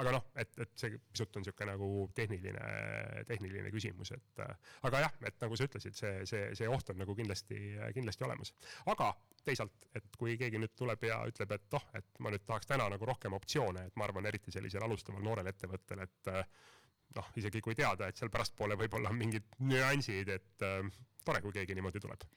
[0.02, 2.70] aga noh, et, et see pisut on niisugune nagu tehniline,
[3.28, 4.43] tehniline küsimus, et
[4.88, 7.60] aga jah, et nagu sa ütlesid, see, see, see oht on nagu kindlasti,
[7.96, 8.54] kindlasti olemas.
[8.86, 9.12] aga
[9.48, 12.89] teisalt, et kui keegi nüüd tuleb ja ütleb, et oh, et ma nüüd tahaks täna
[12.91, 16.32] nagu rohkem optsioone, et ma arvan, eriti sellisel alustaval noorel ettevõttel, et
[17.15, 20.82] noh, isegi kui teada, et seal pärastpoole võib-olla on mingid nüansid, et äh,
[21.24, 22.28] tore, kui keegi niimoodi tuleb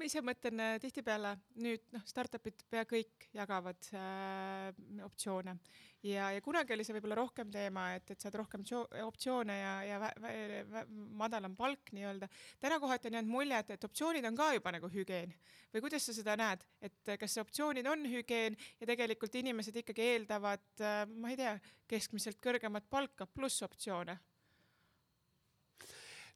[0.00, 4.70] ma ise mõtlen äh, tihtipeale nüüd noh, startup'id pea kõik jagavad äh,
[5.04, 5.58] optsioone.
[6.06, 8.64] Ja, ja kunagi oli see võib-olla rohkem teema, et, et saad rohkem
[9.04, 10.30] optsioone ja, ja vä, vä,
[10.70, 10.84] vä,
[11.20, 12.30] madalam palk nii-öelda.
[12.60, 15.36] täna kohati on jäänud mulje, et, et optsioonid on ka juba nagu hügieen
[15.74, 20.64] või kuidas sa seda näed, et kas optsioonid on hügieen ja tegelikult inimesed ikkagi eeldavad
[20.80, 21.52] äh,, ma ei tea,
[21.90, 24.16] keskmiselt kõrgemat palka pluss optsioone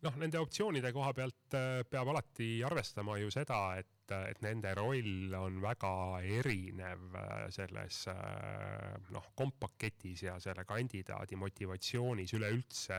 [0.04, 5.34] noh, nende optsioonide koha pealt äh, peab alati arvestama ju seda, et, et nende roll
[5.38, 5.92] on väga
[6.38, 12.98] erinev äh, selles äh, noh, kompaketis ja selle kandidaadi motivatsioonis üleüldse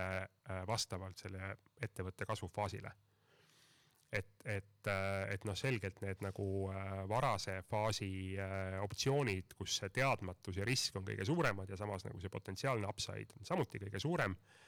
[0.68, 2.92] vastavalt selle ettevõtte kasvufaasile.
[4.16, 6.46] Et, et, et noh, selgelt need nagu
[7.10, 8.38] varase faasi
[8.80, 13.36] optsioonid, kus see teadmatus ja risk on kõige suuremad ja samas nagu see potentsiaalne upside
[13.36, 14.62] on samuti kõige suurem Äh,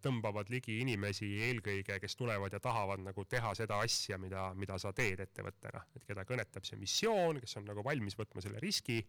[0.00, 4.94] tõmbavad ligi inimesi eelkõige, kes tulevad ja tahavad nagu teha seda asja, mida, mida sa
[4.96, 9.04] teed ettevõttena, et keda kõnetab see missioon, kes on nagu valmis võtma selle riski.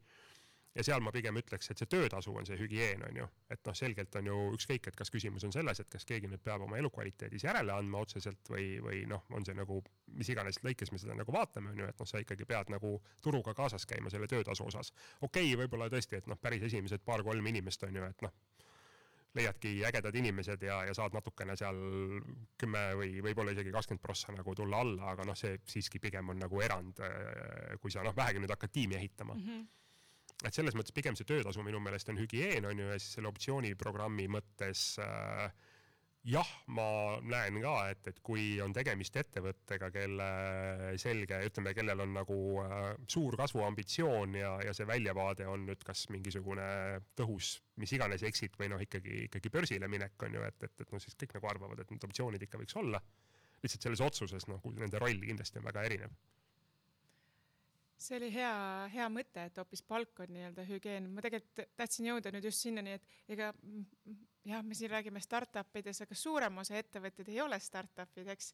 [0.76, 3.76] ja seal ma pigem ütleks, et see töötasu on see hügieen, on ju, et noh,
[3.76, 6.78] selgelt on ju ükskõik, et kas küsimus on selles, et kas keegi nüüd peab oma
[6.80, 9.82] elukvaliteedis järele andma otseselt või, või noh, on see nagu
[10.16, 12.94] mis iganes lõikes me seda nagu vaatame, on ju, et noh, sa ikkagi pead nagu
[13.22, 14.94] turuga kaasas käima selle töötasu osas.
[15.20, 18.40] okei okay,, võib-olla tõesti, et noh, päris esimesed paar-kolm inimest on ju, et noh
[19.38, 21.78] leiadki ägedad inimesed ja, ja saad natukene seal
[22.60, 26.42] kümme või võib-olla isegi kakskümmend prossa nagu tulla alla, aga noh, see siiski pigem on
[26.44, 29.46] nagu erand, äh, kui sa noh, vähegi nüüd hakkad tiimi ehitama mm.
[29.46, 29.70] -hmm
[30.42, 33.30] et selles mõttes pigem see töötasu minu meelest on hügieen on ju ja siis selle
[33.30, 35.52] optsiooniprogrammi mõttes äh,
[36.28, 36.86] jah, ma
[37.26, 40.28] näen ka, et, et kui on tegemist ettevõttega, kelle
[41.02, 42.76] selge, ütleme, kellel on nagu äh,
[43.10, 46.68] suur kasvuambitsioon ja, ja see väljavaade on nüüd kas mingisugune
[47.18, 50.94] tõhus, mis iganes exit või noh, ikkagi, ikkagi börsile minek on ju, et, et, et
[50.94, 53.02] noh, siis kõik nagu arvavad, et need optsioonid ikka võiks olla.
[53.62, 56.14] lihtsalt selles otsuses noh, nende roll kindlasti on väga erinev
[58.02, 58.52] see oli hea,
[58.94, 61.10] hea mõte, et hoopis palk on nii-öelda hügieen.
[61.14, 63.52] ma tegelikult tahtsin jõuda nüüd just sinnani, et ega
[64.46, 68.52] jah, me siin räägime startup ides, aga suurem osa ettevõtteid ei ole startup'id, eks.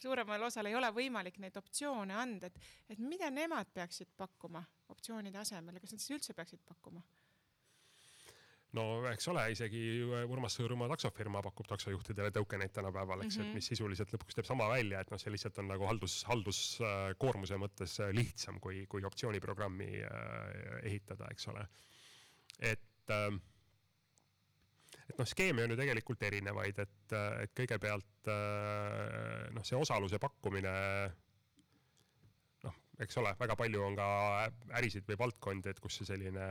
[0.00, 5.38] suuremal osal ei ole võimalik neid optsioone anda, et, et mida nemad peaksid pakkuma optsioonide
[5.38, 7.04] asemel kas nad siis üldse peaksid pakkuma?
[8.76, 9.82] No eks ole, isegi
[10.28, 13.46] Urmas Sõõrumaa taksofirma pakub taksojuhtidele tokeneid tänapäeval, eks mm, -hmm.
[13.46, 13.60] et mhm.
[13.60, 17.98] mis sisuliselt lõpuks teeb sama välja, et noh, see lihtsalt on nagu haldus, halduskoormuse mõttes
[18.12, 21.68] lihtsam kui, kui optsiooniprogrammi äh, ehitada, eks ole.
[22.58, 23.32] et äh,
[25.08, 30.74] et noh, skeeme on ju tegelikult erinevaid, et, et kõigepealt äh, noh, see osaluse pakkumine
[32.66, 34.08] noh, eks ole, väga palju on ka
[34.80, 36.48] ärisid või valdkondi, et kus see selline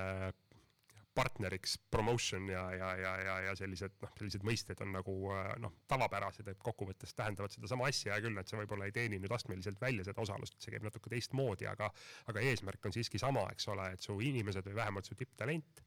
[1.18, 5.16] partneriks promotion ja, ja, ja, ja, ja sellised noh, sellised mõisted on nagu
[5.64, 9.34] noh, tavapärased, et kokkuvõttes tähendavad sedasama asja, hea küll, et see võib-olla ei teeni nüüd
[9.34, 11.90] astmeliselt välja seda osalust, see käib natuke teistmoodi, aga
[12.32, 15.82] aga eesmärk on siiski sama, eks ole, et su inimesed või vähemalt su tipptalent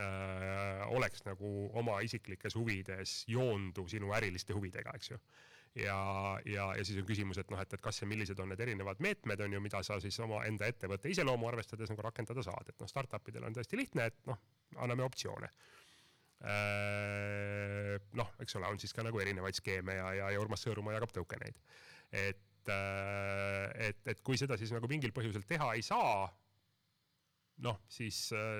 [0.00, 5.20] äh, oleks nagu oma isiklikes huvides joonduv sinu äriliste huvidega, eks ju
[5.76, 5.98] ja,
[6.48, 9.00] ja, ja siis on küsimus, et noh, et, et kas ja millised on need erinevad
[9.04, 12.90] meetmed, on ju, mida sa siis omaenda ettevõtte iseloomu arvestades nagu rakendada saad, et noh,
[12.90, 14.40] startup idel on tõesti lihtne, et noh,
[14.82, 15.50] anname optsioone
[16.44, 20.96] äh, noh, eks ole, on siis ka nagu erinevaid skeeme ja, ja, ja Urmas Sõõrumaa
[20.96, 21.60] jagab token eid.
[22.24, 26.26] et, äh, et, et kui seda siis nagu mingil põhjusel teha ei saa,
[27.64, 28.18] noh, siis,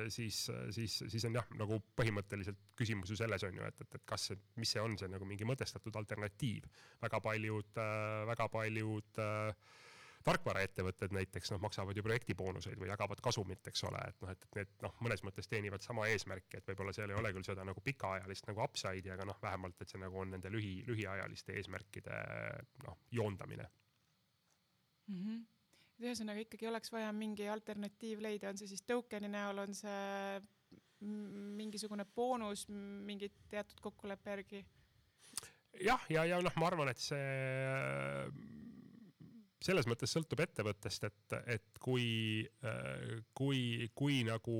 [0.08, 0.38] siis,
[0.72, 4.30] siis, siis on jah, nagu põhimõtteliselt küsimus ju selles on ju, et, et, et kas
[4.56, 6.68] mis see on, see nagu mingi mõtestatud alternatiiv.
[7.02, 7.82] väga paljud,
[8.30, 9.20] väga paljud
[10.26, 14.72] tarkvaraettevõtted näiteks noh, maksavad ju projektiboonuseid või jagavad kasumit, eks ole, et noh, et need
[14.82, 18.48] noh, mõnes mõttes teenivad sama eesmärki, et võib-olla seal ei ole küll seda nagu pikaajalist
[18.50, 22.22] nagu upside'i, aga noh, vähemalt, et see nagu on nende lühi, lühiajaliste eesmärkide
[22.86, 23.68] noh, joondamine
[25.06, 25.20] mm.
[25.20, 25.44] -hmm
[25.96, 30.40] et ühesõnaga ikkagi oleks vaja mingi alternatiiv leida, on see siis token'i näol, on see
[31.00, 34.64] mingisugune boonus mingi teatud kokkuleppe järgi?
[35.76, 37.24] jah, ja, ja, ja noh, ma arvan, et see
[39.66, 42.44] selles mõttes sõltub ettevõttest, et, et kui,
[43.36, 44.58] kui, kui nagu,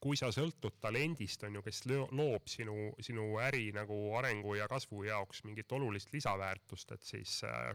[0.00, 5.04] kui sa sõltud talendist, on ju, kes loob sinu, sinu äri nagu arengu ja kasvu
[5.08, 7.74] jaoks mingit olulist lisaväärtust, et siis äh,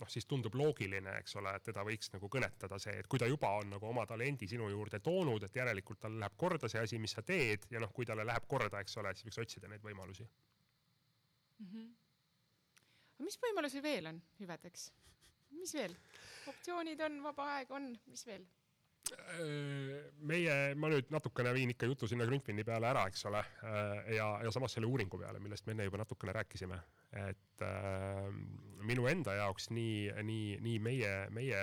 [0.00, 3.26] noh, siis tundub loogiline, eks ole, et teda võiks nagu kõnetada see, et kui ta
[3.30, 7.00] juba on nagu oma talendi sinu juurde toonud, et järelikult tal läheb korda see asi,
[7.02, 9.82] mis sa teed ja noh, kui talle läheb korda, eks ole, siis võiks otsida neid
[9.84, 11.66] võimalusi mm.
[11.66, 11.90] -hmm.
[13.16, 14.90] aga mis võimalusi veel on hüvedeks?
[15.58, 15.96] mis veel?
[16.46, 18.46] optsioonid on, vaba aeg on, mis veel?
[20.28, 23.42] Meie, ma nüüd natukene viin ikka jutu sinna Grünfini peale ära, eks ole,
[24.14, 26.78] ja, ja samas selle uuringu peale, millest me enne juba natukene rääkisime,
[27.22, 28.26] et äh,
[28.88, 31.62] minu enda jaoks nii, nii, nii meie, meie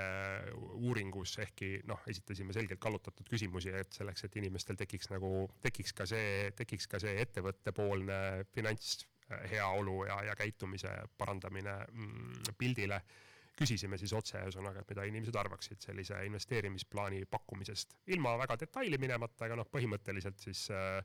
[0.76, 5.32] uuringus ehkki noh, esitasime selgelt kallutatud küsimusi, et selleks, et inimestel tekiks nagu,
[5.64, 8.18] tekiks ka see, tekiks ka see ettevõttepoolne
[8.56, 13.02] finantsheaolu ja, ja käitumise parandamine mm, pildile
[13.56, 19.48] küsisime siis otse ühesõnaga, et mida inimesed arvaksid sellise investeerimisplaani pakkumisest, ilma väga detaili minemata,
[19.48, 21.00] aga noh, põhimõtteliselt siis äh,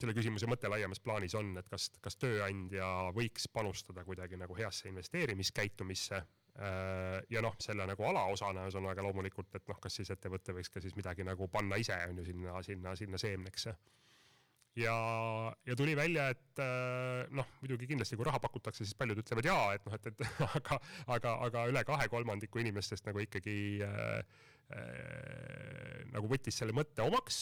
[0.00, 4.90] selle küsimuse mõte laiemas plaanis on, et kas, kas tööandja võiks panustada kuidagi nagu heasse
[4.90, 10.72] investeerimiskäitumisse äh, ja noh, selle nagu alaosana ühesõnaga loomulikult, et noh, kas siis ettevõte võiks
[10.72, 13.70] ka siis midagi nagu panna ise on ju sinna, sinna, sinna seemneks
[14.76, 14.96] ja,
[15.66, 19.68] ja tuli välja, et äh, noh, muidugi kindlasti, kui raha pakutakse, siis paljud ütlevad jaa,
[19.76, 20.24] et noh, et, et
[20.58, 20.80] aga,
[21.16, 24.42] aga, aga üle kahe kolmandiku inimestest nagu ikkagi äh,
[24.76, 27.40] äh, nagu võttis selle mõtte omaks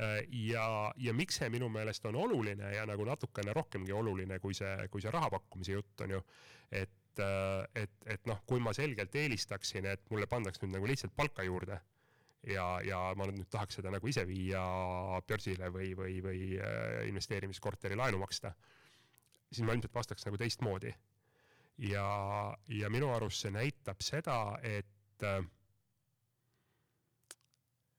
[0.00, 0.64] äh, ja,
[0.96, 5.04] ja miks see minu meelest on oluline ja nagu natukene rohkemgi oluline kui see, kui
[5.04, 6.24] see raha pakkumise jutt on ju,
[6.72, 11.12] et äh, et, et noh, kui ma selgelt eelistaksin, et mulle pandaks nüüd nagu lihtsalt
[11.16, 11.82] palka juurde
[12.46, 14.62] ja, ja ma nüüd tahaks seda nagu ise viia
[15.28, 18.52] börsile või, või, või äh, investeerimiskorteri laenu maksta,
[19.50, 20.94] siis ma ilmselt vastaks nagu teistmoodi.
[21.88, 22.06] ja,
[22.68, 25.42] ja minu arust see näitab seda, et äh,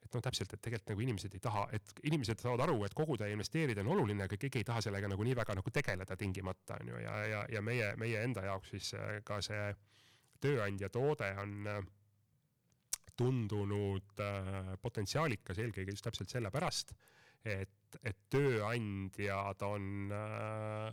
[0.03, 3.25] et noh, täpselt, et tegelikult nagu inimesed ei taha, et inimesed saavad aru, et koguda
[3.25, 6.77] ja investeerida on oluline, aga keegi ei taha sellega nagu nii väga nagu tegeleda tingimata,
[6.81, 9.73] on ju, ja, ja, ja meie, meie enda jaoks siis äh, ka see
[10.43, 11.69] tööandja toode on
[13.19, 16.93] tundunud äh, potentsiaalikas eelkõige just täpselt sellepärast,
[17.43, 20.89] et, et tööandjad on äh,,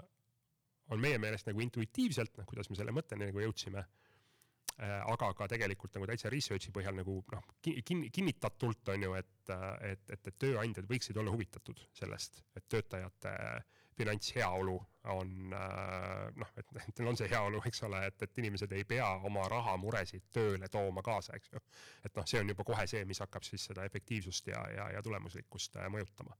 [0.90, 5.48] on meie meelest nagu intuitiivselt, noh, kuidas me selle mõtteni nagu jõudsime äh,, aga ka
[5.52, 9.52] tegelikult nagu täitsa research'i põhjal nagu noh, kin-, kinnitatult on ju, et,
[9.92, 13.36] et, et, et tööandjad võiksid olla huvitatud sellest, et töötajate
[14.00, 14.76] finantsheaolu
[15.14, 19.46] on noh, et, neil on see heaolu, eks ole, et, et inimesed ei pea oma
[19.48, 21.62] rahamuresid tööle tooma kaasa, eks ju.
[22.04, 25.02] et noh, see on juba kohe see, mis hakkab siis seda efektiivsust ja, ja, ja
[25.06, 26.36] tulemuslikkust mõjutama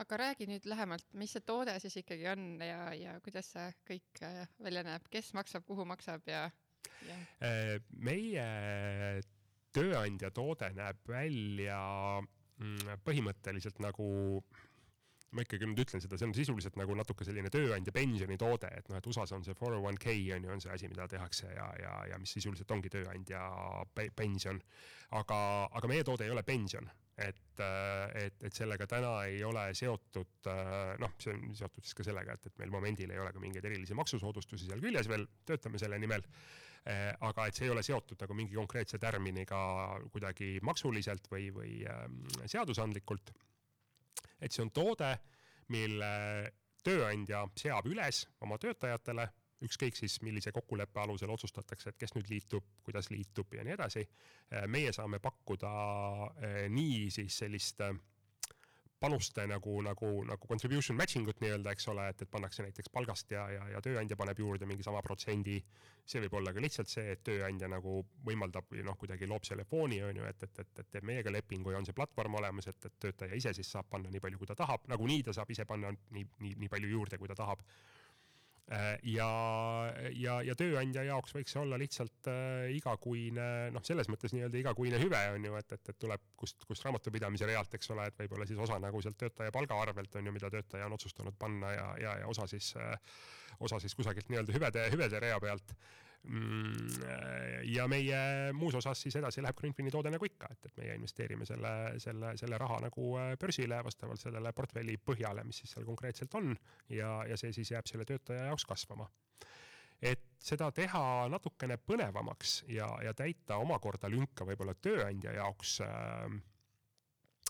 [0.00, 4.22] aga räägi nüüd lähemalt, mis see toode siis ikkagi on ja, ja kuidas see kõik
[4.26, 6.46] äh, välja näeb, kes maksab, kuhu maksab ja,
[7.08, 7.16] ja.?
[7.44, 8.46] Äh, meie
[9.76, 11.80] tööandja toode näeb välja
[12.20, 14.08] mm, põhimõtteliselt nagu
[15.36, 18.98] ma ikkagi nüüd ütlen seda, see on sisuliselt nagu natuke selline tööandja pensionitoode, et noh,
[19.00, 22.20] et USA-s on see 401k on ju, on see asi, mida tehakse ja, ja, ja
[22.22, 23.42] mis sisuliselt ongi tööandja
[23.94, 24.60] pe pension.
[25.16, 25.38] aga,
[25.78, 30.50] aga meie toode ei ole pension, et, et, et sellega täna ei ole seotud
[31.02, 33.64] noh, see on seotud siis ka sellega, et, et meil momendil ei ole ka mingeid
[33.68, 36.24] erilisi maksusoodustusi seal küljes veel, töötame selle nimel.
[37.26, 39.58] Aga et see ei ole seotud nagu mingi konkreetse tärminiga
[40.14, 41.80] kuidagi maksuliselt või, või
[42.46, 43.32] seadusandlikult
[44.40, 45.10] et see on toode,
[45.72, 46.12] mille
[46.86, 49.26] tööandja seab üles oma töötajatele,
[49.66, 54.04] ükskõik siis millise kokkuleppe alusel otsustatakse, et kes nüüd liitub, kuidas liitub ja nii edasi.
[54.68, 55.70] meie saame pakkuda
[56.42, 57.96] eh, nii siis sellist äh,
[59.00, 63.30] panuste nagu, nagu, nagu contribution matching ut nii-öelda, eks ole, et, et pannakse näiteks palgast
[63.34, 65.58] ja, ja, ja tööandja paneb juurde mingi sama protsendi.
[66.06, 69.64] see võib olla ka lihtsalt see, et tööandja nagu võimaldab või noh, kuidagi loob selle
[69.66, 72.68] fooni, on ju, et, et, et, et teeb meiega lepingu ja on see platvorm olemas,
[72.70, 75.50] et, et töötaja ise siis saab panna nii palju, kui ta tahab, nagunii ta saab
[75.50, 77.64] ise panna nii, nii, nii palju juurde, kui ta tahab
[79.06, 79.28] ja,
[80.18, 84.98] ja, ja tööandja jaoks võiks see olla lihtsalt äh, igakuine, noh, selles mõttes nii-öelda igakuine
[84.98, 88.48] hüve on ju, et, et, et tuleb kust, kust raamatupidamise realt, eks ole, et võib-olla
[88.48, 91.86] siis osa nagu sealt töötaja palga arvelt on ju, mida töötaja on otsustanud panna ja,
[92.02, 92.98] ja, ja osa siis, äh,
[93.60, 95.76] osa siis kusagilt nii-öelda hüvede, hüvede rea pealt
[97.70, 101.46] ja meie muus osas siis edasi läheb Greenfini toode nagu ikka, et, et meie investeerime
[101.46, 106.34] selle, selle, selle raha nagu äh, börsile vastavalt sellele portfelli põhjale, mis siis seal konkreetselt
[106.38, 106.54] on
[106.90, 109.06] ja, ja see siis jääb selle töötaja jaoks kasvama.
[110.02, 116.26] Et seda teha natukene põnevamaks ja, ja täita omakorda lünka võib-olla tööandja jaoks äh,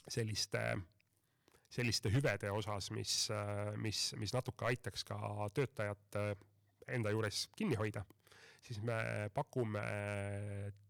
[0.06, 0.66] selliste,
[1.72, 6.20] selliste hüvede osas, mis, äh, mis, mis natuke aitaks ka töötajat
[6.92, 8.04] enda juures kinni hoida
[8.66, 8.96] siis me
[9.34, 9.82] pakume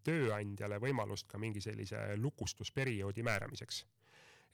[0.07, 3.85] tööandjale võimalust ka mingi sellise lukustusperioodi määramiseks.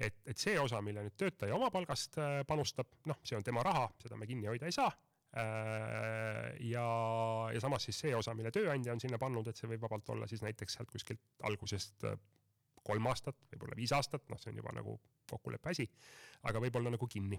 [0.02, 3.62] et, et see osa, mille nüüd töötaja oma palgast äh, panustab, noh, see on tema
[3.62, 4.90] raha, seda me kinni hoida ei saa.
[5.38, 6.86] Äh, ja,
[7.54, 10.26] ja samas siis see osa, mille tööandja on sinna pannud, et see võib vabalt olla
[10.28, 12.18] siis näiteks sealt kuskilt algusest äh,
[12.82, 14.96] kolm aastat, võib-olla viis aastat, noh, see on juba nagu
[15.30, 15.86] kokkuleppe asi,
[16.50, 17.38] aga võib-olla nagu kinni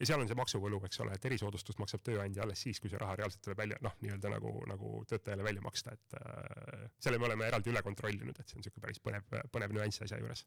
[0.00, 3.00] ja seal on see maksuvõlu, eks ole, et erisoodustust maksab tööandja alles siis, kui see
[3.00, 7.28] raha reaalselt tuleb välja, noh, nii-öelda nagu, nagu töötajale välja maksta, et äh, selle me
[7.30, 10.44] oleme eraldi üle kontrollinud, et see on niisugune päris põnev, põnev nüanss asja juures.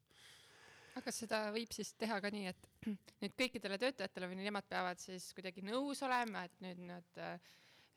[0.93, 2.69] aga kas seda võib siis teha ka nii, et
[3.23, 7.51] nüüd kõikidele töötajatele või nemad peavad siis kuidagi nõus olema, et nüüd nad äh,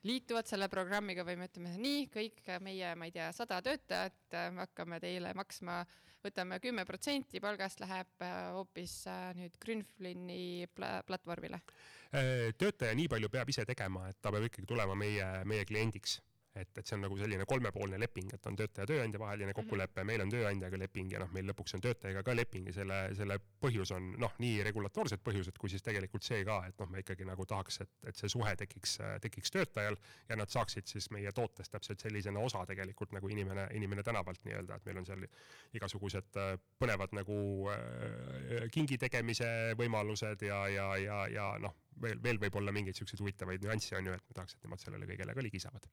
[0.05, 4.51] liituvad selle programmiga või me ütleme nii, kõik meie, ma ei tea, sada töötajat, äh,
[4.61, 11.61] hakkame teile maksma äh, võtame kümme protsenti palgast läheb äh, hoopis äh, nüüd Grünflini platvormile?
[12.59, 16.21] Töötaja nii palju peab ise tegema, et ta peab ikkagi tulema meie, meie kliendiks
[16.55, 19.57] et, et see on nagu selline kolmepoolne leping, et on töötaja, tööandja vaheline mhm.
[19.59, 20.11] kokkulepe mm, -hmm.
[20.12, 23.38] meil on tööandjaga leping ja noh, meil lõpuks on töötajaga ka leping ja selle, selle
[23.64, 27.27] põhjus on noh, nii regulatoorsed põhjused kui siis tegelikult see ka, et noh, me ikkagi
[27.27, 31.75] nagu tahaks, et, et see suhe tekiks, tekiks töötajal ja nad saaksid siis meie tootest
[31.75, 35.27] täpselt sellisena osa tegelikult nagu inimene, inimene tänavalt nii-öelda, et meil on seal
[35.75, 37.38] igasugused äh, põnevad nagu
[37.75, 43.64] äh, kingi tegemise võimalused ja, ja, ja, ja noh, veel, veel võib-olla mingeid siukseid huvitavaid
[43.67, 45.90] nüansse on ju, et me tahaks, et nemad sellele kõigele ka ligi saavad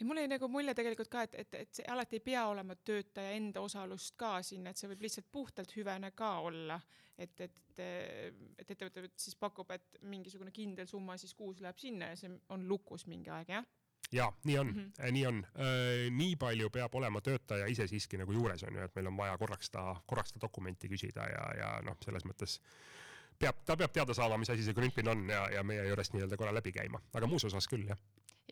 [0.00, 2.76] ei, mul jäi nagu mulje tegelikult ka, et, et, et see alati ei pea olema
[2.76, 6.80] töötaja enda osalust ka siin, et see võib lihtsalt puhtalt hüvene ka olla.
[7.18, 12.16] et, et, et ettevõte siis pakub, et mingisugune kindel summa siis kuus läheb sinna ja
[12.20, 13.64] see on lukus mingi aeg, jah?
[14.12, 15.12] ja nii on mm, -hmm.
[15.12, 15.46] nii on.
[16.16, 19.38] nii palju peab olema töötaja ise siiski nagu juures on ju, et meil on vaja
[19.38, 22.60] korraks ta, korraks ta dokumenti küsida ja, ja noh, selles mõttes
[23.38, 26.36] peab, ta peab teada saama, mis asi see Grünpin on ja, ja meie juurest nii-öelda
[26.36, 27.98] korra läbi käima, aga muus osas küll jah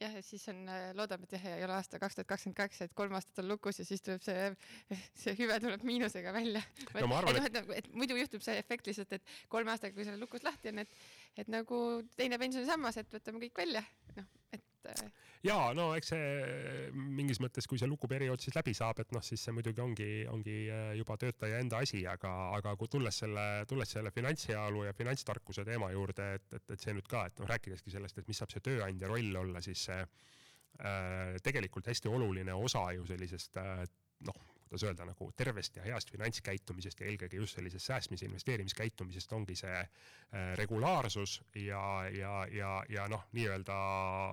[0.01, 2.83] jah, ja siis on, äh, loodame, et jah, ei ole aasta kaks tuhat kakskümmend kaks,
[2.87, 4.51] et kolm aastat on lukus ja siis tuleb see,
[5.23, 6.63] see hüve tuleb miinusega välja.
[6.95, 10.19] no et, et, et, et muidu juhtub see efekt lihtsalt, et kolme aastaga, kui see
[10.21, 11.03] lukus lahti on, et,
[11.39, 11.81] et nagu
[12.19, 13.85] teine pensionisammas, et võtame kõik välja,
[14.19, 14.71] noh, et.
[14.91, 15.09] Äh,
[15.47, 19.43] ja no eks see mingis mõttes, kui see lukuperiood siis läbi saab, et noh, siis
[19.45, 23.97] see muidugi ongi, ongi äh, juba töötaja enda asi, aga, aga kui tulles selle, tulles
[23.97, 27.95] selle finantsheaolu ja finantstarkuse teema juurde, et, et, et see nüüd ka, et noh, rääkideski
[27.95, 32.87] sellest, et mis saab see tööandja roll olla, siis see äh, tegelikult hästi oluline osa
[32.97, 33.85] ju sellisest äh,
[34.29, 34.43] noh,
[34.75, 39.75] mõttes öelda nagu tervest ja heast finantskäitumisest ja eelkõige just sellisest säästmise investeerimiskäitumisest ongi see
[39.79, 43.79] äh, regulaarsus ja, ja, ja, ja noh, nii-öelda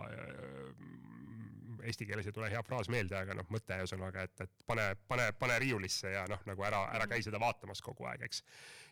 [0.09, 1.21] äh,
[1.83, 5.31] eesti keeles ei tule hea fraas meelde, aga noh, mõte ühesõnaga, et, et pane, pane,
[5.39, 8.43] pane riiulisse ja noh, nagu ära, ära käi seda vaatamas kogu aeg, eks.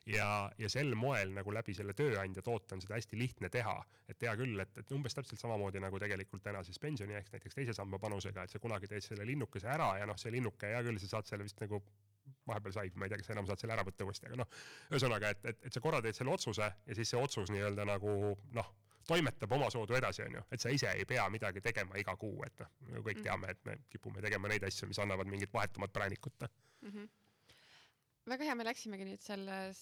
[0.05, 3.75] Ja, ja sel moel nagu läbi selle tööandja toote on seda hästi lihtne teha,
[4.09, 7.99] et hea küll, et, et umbes täpselt samamoodi nagu tegelikult tänases pensionieaks näiteks teise samba
[7.99, 11.15] panusega, et sa kunagi teed selle linnukese ära ja noh, see linnuke, hea küll, sa
[11.15, 11.81] saad selle vist nagu
[12.47, 14.59] vahepeal said, ma ei tea, kas enam saad selle ära võtta uuesti, aga noh,
[14.91, 18.35] ühesõnaga, et, et, et sa korra teed selle otsuse ja siis see otsus nii-öelda nagu
[18.57, 18.75] noh
[19.09, 22.61] toimetab omasoodu edasi, on ju, et sa ise ei pea midagi tegema iga kuu, et
[22.61, 23.23] noh, me kõik mm -hmm.
[23.23, 26.45] teame, et me kipume tegema neid asju, mis annavad mingit vahetumat präänikut
[26.81, 26.89] mm.
[26.89, 27.09] -hmm
[28.29, 29.79] väga hea, me läksimegi nüüd selles,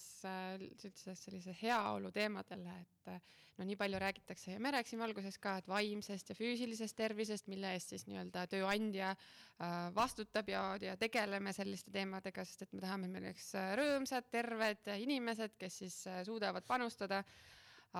[0.88, 3.12] üldse sellise heaolu teemadele, et
[3.58, 7.72] no nii palju räägitakse ja me rääkisime alguses ka, et vaimsest ja füüsilisest tervisest, mille
[7.74, 13.10] eest siis nii-öelda tööandja äh, vastutab ja, ja tegeleme selliste teemadega, sest et me tahame,
[13.10, 13.50] et meil oleks
[13.82, 17.24] rõõmsad, terved inimesed, kes siis äh, suudavad panustada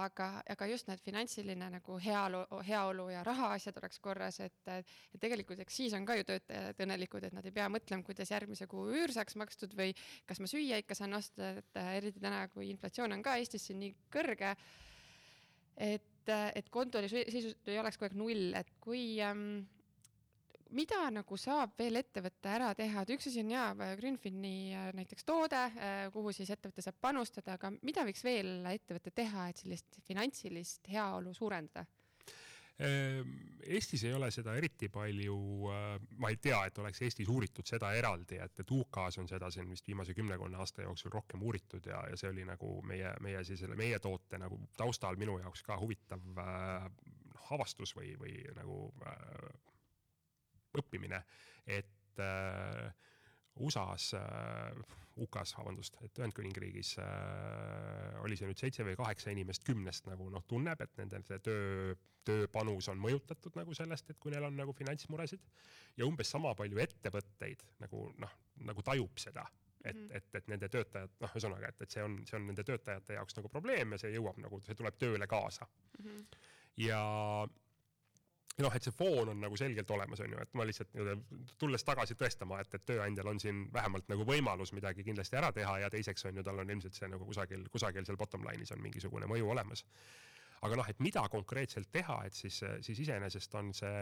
[0.06, 5.62] aga, aga just need finantsiline nagu heaolu, heaolu ja rahaasjad oleks korras, et, et tegelikult
[5.64, 8.88] eks siis on ka ju töötajad õnnelikud, et nad ei pea mõtlema, kuidas järgmise kuu
[8.93, 9.93] üür saaks makstud või
[10.28, 13.82] kas ma süüa ikka saan osta, et eriti täna, kui inflatsioon on ka Eestis siin
[13.84, 14.56] nii kõrge.
[15.78, 19.68] et, et kontol seisud ei oleks kogu aeg null, et kui ähm,
[20.78, 25.28] mida nagu saab veel ettevõte ära teha, et üks asi on jaa, Grünfini äh, näiteks
[25.28, 30.02] toode, äh, kuhu siis ettevõte saab panustada, aga mida võiks veel ettevõte teha, et sellist
[30.08, 31.88] finantsilist heaolu suurendada?
[32.78, 33.32] Ehm,
[33.68, 35.38] Eestis ei ole seda eriti palju,
[35.74, 35.86] äh,
[36.22, 39.70] ma ei tea, et oleks Eestis uuritud seda eraldi, et, et UK-s on seda siin
[39.72, 43.64] vist viimase kümnekonna aasta jooksul rohkem uuritud ja, ja see oli nagu meie, meie siis
[43.64, 46.86] selle meie toote nagu taustal minu jaoks ka huvitav äh,
[47.50, 48.78] avastus või, või nagu
[49.10, 49.50] äh,
[50.82, 51.22] õppimine,
[51.66, 52.88] et äh,
[53.64, 60.06] USA-s äh,, UK-s, vabandust, et Ühendkuningriigis äh, oli see nüüd seitse või kaheksa inimest kümnest
[60.10, 61.96] nagu noh, tunneb, et nende töö,
[62.28, 65.42] tööpanus on mõjutatud nagu sellest, et kui neil on nagu finantsmuresid.
[65.98, 68.36] ja umbes sama palju ettevõtteid nagu noh,
[68.68, 69.48] nagu tajub seda
[69.86, 72.66] et mm, et, et nende töötajad, noh, ühesõnaga, et, et see on, see on nende
[72.68, 76.08] töötajate jaoks nagu probleem ja see jõuab nagu, see tuleb tööle kaasa mm.
[76.08, 76.42] -hmm.
[76.88, 77.02] ja
[78.64, 81.84] noh, et see foon on nagu selgelt olemas, on ju, et ma lihtsalt nii-öelda tulles
[81.86, 85.91] tagasi tõestama, et, et tööandjal on siin vähemalt nagu võimalus midagi kindlasti ära teha ja
[85.93, 89.30] teiseks on ju, tal on ilmselt see nagu kusagil, kusagil seal bottom line'is on mingisugune
[89.30, 89.86] mõju olemas.
[90.66, 93.99] aga noh, et mida konkreetselt teha, et siis, siis iseenesest on see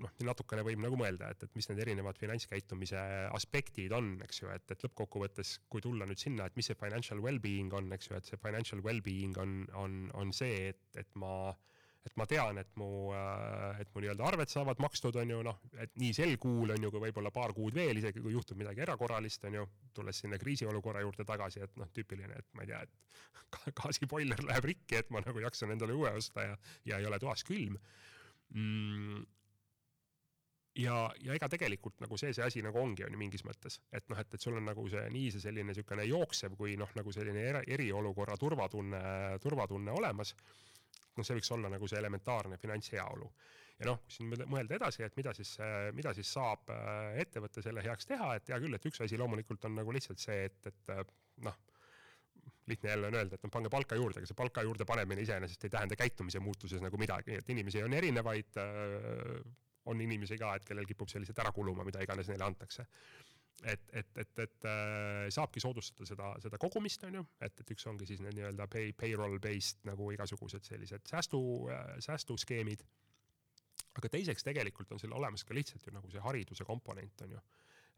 [0.00, 3.00] noh, natukene võib nagu mõelda, et, et mis need erinevad finantskäitumise
[3.32, 7.24] aspektid on, eks ju, et, et lõppkokkuvõttes, kui tulla nüüd sinna, et mis see financial
[7.24, 11.54] well-being on, eks ju, et see financial well-being on, on, on see, et, et ma
[12.02, 15.60] et ma tean, et mu, äh, et mu nii-öelda arved saavad makstud, on ju, noh,
[15.78, 18.82] et nii sel kuul on ju, kui võib-olla paar kuud veel, isegi kui juhtub midagi
[18.82, 22.80] erakorralist, on ju, tulles sinna kriisiolukorra juurde tagasi, et noh, tüüpiline, et ma ei tea,
[22.82, 26.58] et gaasiboiler läheb rikki, et ma nagu jaksan endale uue osta ja,
[26.90, 27.78] ja ei ole toas külm.
[28.56, 29.22] Mm.
[30.82, 34.06] Ja, ja ega tegelikult nagu see, see asi nagu ongi, on ju mingis mõttes, et
[34.08, 37.12] noh, et, et sul on nagu see nii see selline niisugune jooksev kui noh, nagu
[37.12, 39.02] selline eri, eriolukorra turvatunne,
[39.44, 40.32] turvatunne olemas
[41.18, 43.28] noh, see võiks olla nagu see elementaarne finantsheaolu.
[43.80, 45.56] ja noh, kui siin mõelda edasi, et mida siis,
[45.96, 49.64] mida siis saab äh, ettevõte selle heaks teha, et hea küll, et üks asi loomulikult
[49.68, 51.02] on nagu lihtsalt see, et, et äh,
[51.48, 51.58] noh,
[52.70, 55.66] lihtne jälle on öelda, et noh, pange palka juurde, aga see palka juurde panemine iseenesest
[55.66, 59.40] ei tähenda käitumise muutuses nagu midagi, et inimesi on erinevaid, äh,
[59.90, 62.86] on inimesi ka, et kellel kipub see lihtsalt ära kuluma, mida iganes neile antakse
[63.62, 67.86] et, et, et, et äh, saabki soodustada seda, seda kogumist, on ju, et, et üks
[67.90, 71.40] ongi siis need nii-öelda pay, payroll based nagu igasugused sellised säästu
[71.70, 72.84] äh,, säästuskeemid.
[73.98, 77.42] aga teiseks tegelikult on seal olemas ka lihtsalt ju nagu see hariduse komponent, on ju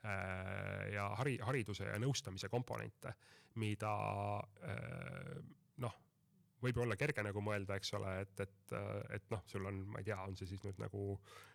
[0.05, 0.93] äh,.
[0.95, 3.15] ja hari, hariduse ja nõustamise komponente,
[3.55, 3.95] mida
[5.81, 6.04] noh
[6.65, 8.77] võib ju olla kerge nagu mõelda, eks ole, et, et,
[9.19, 11.05] et noh, sul on, ma ei tea, on see siis nüüd nagu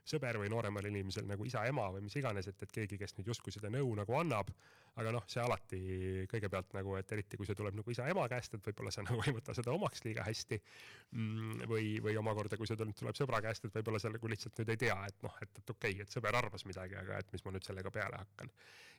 [0.09, 3.53] sõber või nooremal inimesel nagu isa-ema või mis iganes, et, et keegi, kes nüüd justkui
[3.53, 4.51] seda nõu nagu annab.
[4.99, 5.79] aga noh, see alati
[6.27, 9.35] kõigepealt nagu, et eriti kui see tuleb nagu isa-ema käest, et võib-olla sa nagu ei
[9.35, 11.63] võta seda omaks liiga hästi mm,.
[11.71, 14.73] või, või omakorda, kui see tuleb, tuleb sõbra käest, et võib-olla sa nagu lihtsalt nüüd
[14.75, 17.45] ei tea, et noh, et, et okei okay,, et sõber arvas midagi, aga et mis
[17.45, 18.51] ma nüüd sellega peale hakkan.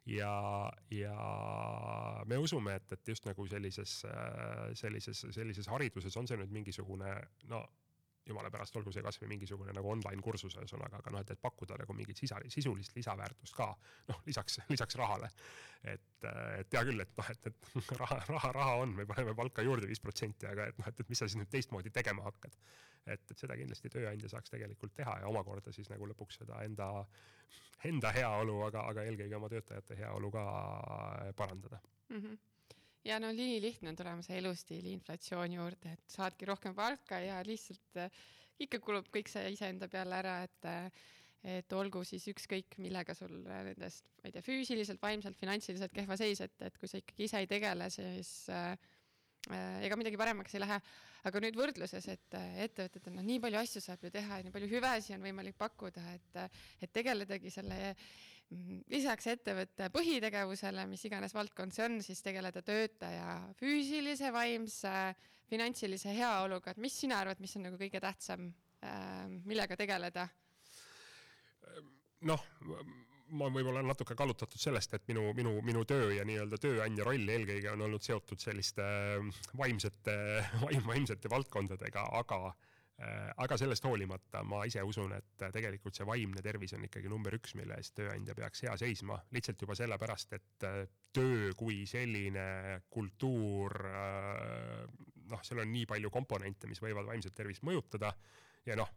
[0.08, 0.32] ja,
[0.94, 1.16] ja
[2.26, 4.00] me usume, et, et just nagu sellises,
[4.80, 7.12] sellises, sellises hariduses hariduses, on see nüüd mingisugune
[7.50, 7.64] no
[8.26, 11.78] jumala pärast, olgu see kasvõi mingisugune nagu online kursus ühesõnaga, aga noh, et, et pakkuda
[11.80, 13.70] nagu mingit sisa, sisulist lisaväärtust ka,
[14.10, 15.30] noh, lisaks, lisaks rahale.
[15.82, 16.26] et,
[16.60, 19.88] et hea küll, et noh, et, et raha, raha, raha on, me paneme palka juurde
[19.88, 22.60] viis protsenti, aga et noh, et, et mis sa siis nüüd teistmoodi tegema hakkad.
[23.06, 26.90] et, et seda kindlasti tööandja saaks tegelikult teha ja omakorda siis nagu lõpuks seda enda,
[27.88, 30.44] enda heaolu, aga, aga eelkõige oma töötajate heaolu ka
[31.40, 32.16] parandada mm.
[32.20, 32.38] -hmm
[33.04, 37.40] ja no nii lihtne on tulema see elustiili inflatsiooni juurde, et saadki rohkem palka ja
[37.46, 38.20] lihtsalt äh,
[38.60, 41.08] ikka kulub kõik see iseenda peale ära, et äh,
[41.40, 46.42] et olgu siis ükskõik millega sul nendest, ma ei tea, füüsiliselt, vaimselt, finantsiliselt kehva seis,
[46.44, 48.74] et, et kui sa ikkagi ise ei tegele, siis äh,
[49.48, 50.80] äh, ega midagi paremaks ei lähe.
[51.28, 52.34] aga nüüd võrdluses, et
[52.64, 56.04] ettevõtetel noh, nii palju asju saab ju teha ja nii palju hüvesid on võimalik pakkuda,
[56.16, 57.76] et, et tegeledagi selle
[58.90, 64.94] lisaks ettevõtte põhitegevusele, mis iganes valdkond see on, siis tegeleda töötaja füüsilise, vaimse,
[65.50, 68.50] finantsilise heaoluga, et mis sina arvad, mis on nagu kõige tähtsam,
[68.86, 70.28] ähm, millega tegeleda?
[72.26, 72.42] noh,
[73.38, 77.70] ma võib-olla natuke kallutatud sellest, et minu, minu, minu töö ja nii-öelda tööandja roll eelkõige
[77.72, 78.84] on olnud seotud selliste
[79.56, 80.16] vaimsete,
[80.64, 82.69] vaim, vaimsete valdkondadega, aga äh, Äh,
[83.40, 87.54] aga sellest hoolimata ma ise usun, et tegelikult see vaimne tervis on ikkagi number üks,
[87.56, 90.80] mille eest tööandja peaks hea seisma, lihtsalt juba sellepärast, et äh,
[91.16, 94.84] töö kui selline kultuur, äh,
[95.32, 98.12] noh, seal on nii palju komponente, mis võivad vaimset tervist mõjutada.
[98.68, 98.90] Ja noh,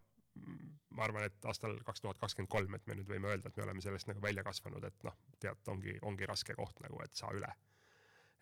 [0.98, 3.68] ma arvan, et aastal kaks tuhat kakskümmend kolm, et me nüüd võime öelda, et me
[3.68, 7.32] oleme sellest nagu välja kasvanud, et noh, tead, ongi, ongi raske koht nagu, et saa
[7.38, 7.54] üle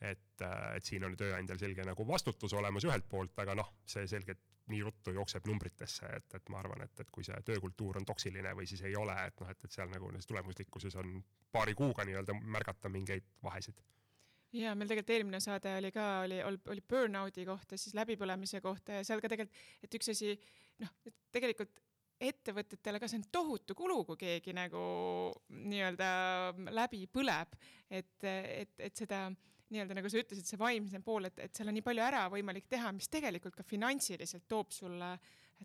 [0.01, 0.43] et,
[0.75, 4.41] et siin on tööandjal selge nagu vastutus olemas ühelt poolt, aga noh, see selgelt
[4.71, 8.53] nii ruttu jookseb numbritesse, et, et ma arvan, et, et kui see töökultuur on toksiline
[8.57, 11.17] või siis ei ole, et noh, et, et seal nagu tulemuslikkuses on
[11.51, 13.81] paari kuuga nii-öelda märgata mingeid vahesid.
[14.55, 19.05] Ja meil tegelikult eelmine saade oli ka, oli, oli burnout'i kohta, siis läbipõlemise kohta ja
[19.07, 20.35] seal ka tegelikult, et üks asi,
[20.83, 20.91] noh,
[21.31, 21.79] tegelikult
[22.21, 24.81] ettevõtetele ka see on tohutu kulu, kui keegi nagu
[25.55, 26.09] nii-öelda
[26.75, 27.55] läbi põleb,
[27.89, 29.29] et, et, et seda
[29.71, 32.67] nii-öelda nagu sa ütlesid, see vaimne pool, et, et seal on nii palju ära võimalik
[32.71, 35.15] teha, mis tegelikult ka finantsiliselt toob sulle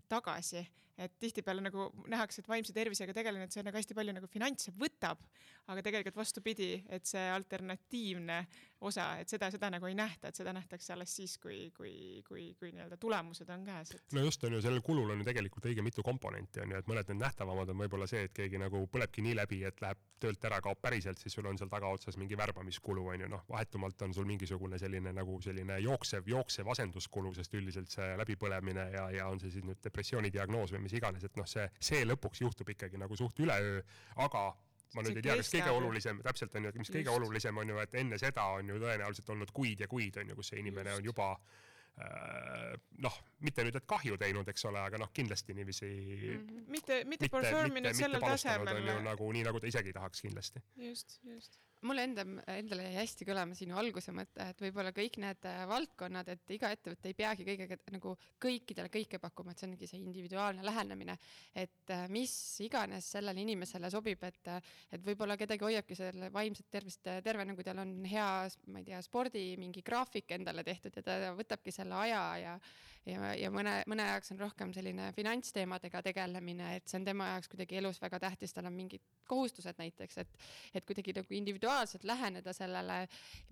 [0.07, 0.61] tagasi,
[0.97, 4.73] et tihtipeale nagu nähakse, et vaimse tervisega tegelemine, et see nagu hästi palju nagu finantse
[4.77, 5.21] võtab,
[5.69, 8.39] aga tegelikult vastupidi, et see alternatiivne
[8.81, 12.49] osa, et seda, seda nagu ei nähta, et seda nähtakse alles siis, kui, kui, kui,
[12.59, 14.03] kui nii-öelda tulemused on käes et....
[14.13, 16.91] no just on ju, sellel kulul on ju tegelikult õige mitu komponenti on ju, et
[16.91, 20.45] mõned need nähtavamad on võib-olla see, et keegi nagu põlebki nii läbi, et läheb töölt
[20.49, 24.13] ära, kaob päriselt, siis sul on seal tagaotsas mingi värbamiskulu on ju, noh, vahetumalt on
[24.17, 29.41] sul mingisugune selline nagu selline jooksev, jooksev asenduskulu, sest üldiselt see läbipõlemine ja, ja on
[29.41, 33.01] see siis nüüd depressiooni diagnoos või mis iganes, et noh, see, see lõpuks juhtub ikkagi
[33.01, 33.81] nagu suht üleöö,
[34.25, 34.49] aga
[34.95, 36.97] ma nüüd ei tea, kas kõige olulisem, täpselt on ju, et mis Just.
[36.97, 40.31] kõige olulisem on ju, et enne seda on ju tõenäoliselt olnud kuid ja kuid on
[40.31, 41.01] ju, kus see inimene Just.
[41.01, 42.73] on juba äh,
[43.05, 46.43] noh, mitte nüüd, et kahju teinud, eks ole, aga noh, kindlasti niiviisi mm.
[46.43, 46.67] -hmm.
[46.77, 48.83] mitte, mitte perform inud sellel tasemel.
[49.07, 50.63] nagu nii, nagu ta isegi tahaks kindlasti.
[50.89, 55.45] just, just mulle enda, endale jäi hästi kõlama sinu alguse mõte, et võib-olla kõik need
[55.49, 59.89] äh, valdkonnad, et iga ettevõte ei peagi kõigega nagu kõikidele kõike pakkuma, et see ongi
[59.89, 61.17] see individuaalne lähenemine.
[61.53, 62.33] et äh, mis
[62.65, 67.63] iganes sellele inimesele sobib, et, äh, et võib-olla kedagi hoiabki selle vaimset tervist tervena, kui
[67.67, 68.27] tal on hea,
[68.73, 72.59] ma ei tea, spordi mingi graafik endale tehtud ja ta võtabki selle aja ja
[73.07, 77.51] ja, ja mõne, mõne jaoks on rohkem selline finantsteemadega tegelemine, et see on tema jaoks
[77.51, 82.53] kuidagi elus väga tähtis, tal on mingid kohustused näiteks, et, et kuidagi nagu individuaalselt läheneda
[82.55, 82.99] sellele,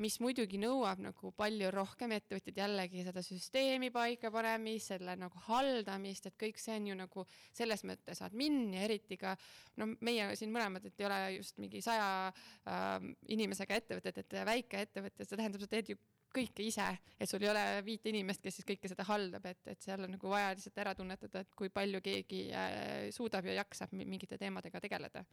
[0.04, 6.30] mis muidugi nõuab nagu palju rohkem ettevõtjad jällegi seda süsteemi paika panemist, selle nagu haldamist,
[6.30, 9.36] et kõik see on ju nagu selles mõttes admin ja eriti ka
[9.82, 13.00] no meie siin mõlemad, et ei ole just mingi saja äh,
[13.36, 16.00] inimesega ettevõtted, et väike ettevõte, see tähendab, sa teed ju
[16.36, 16.88] kõike ise,
[17.20, 20.16] et sul ei ole viite inimest, kes siis kõike seda haldab, et, et seal on
[20.18, 24.82] nagu vaja lihtsalt ära tunnetada, et kui palju keegi äh, suudab ja jaksab mingite teemadega
[24.84, 25.24] tegeleda,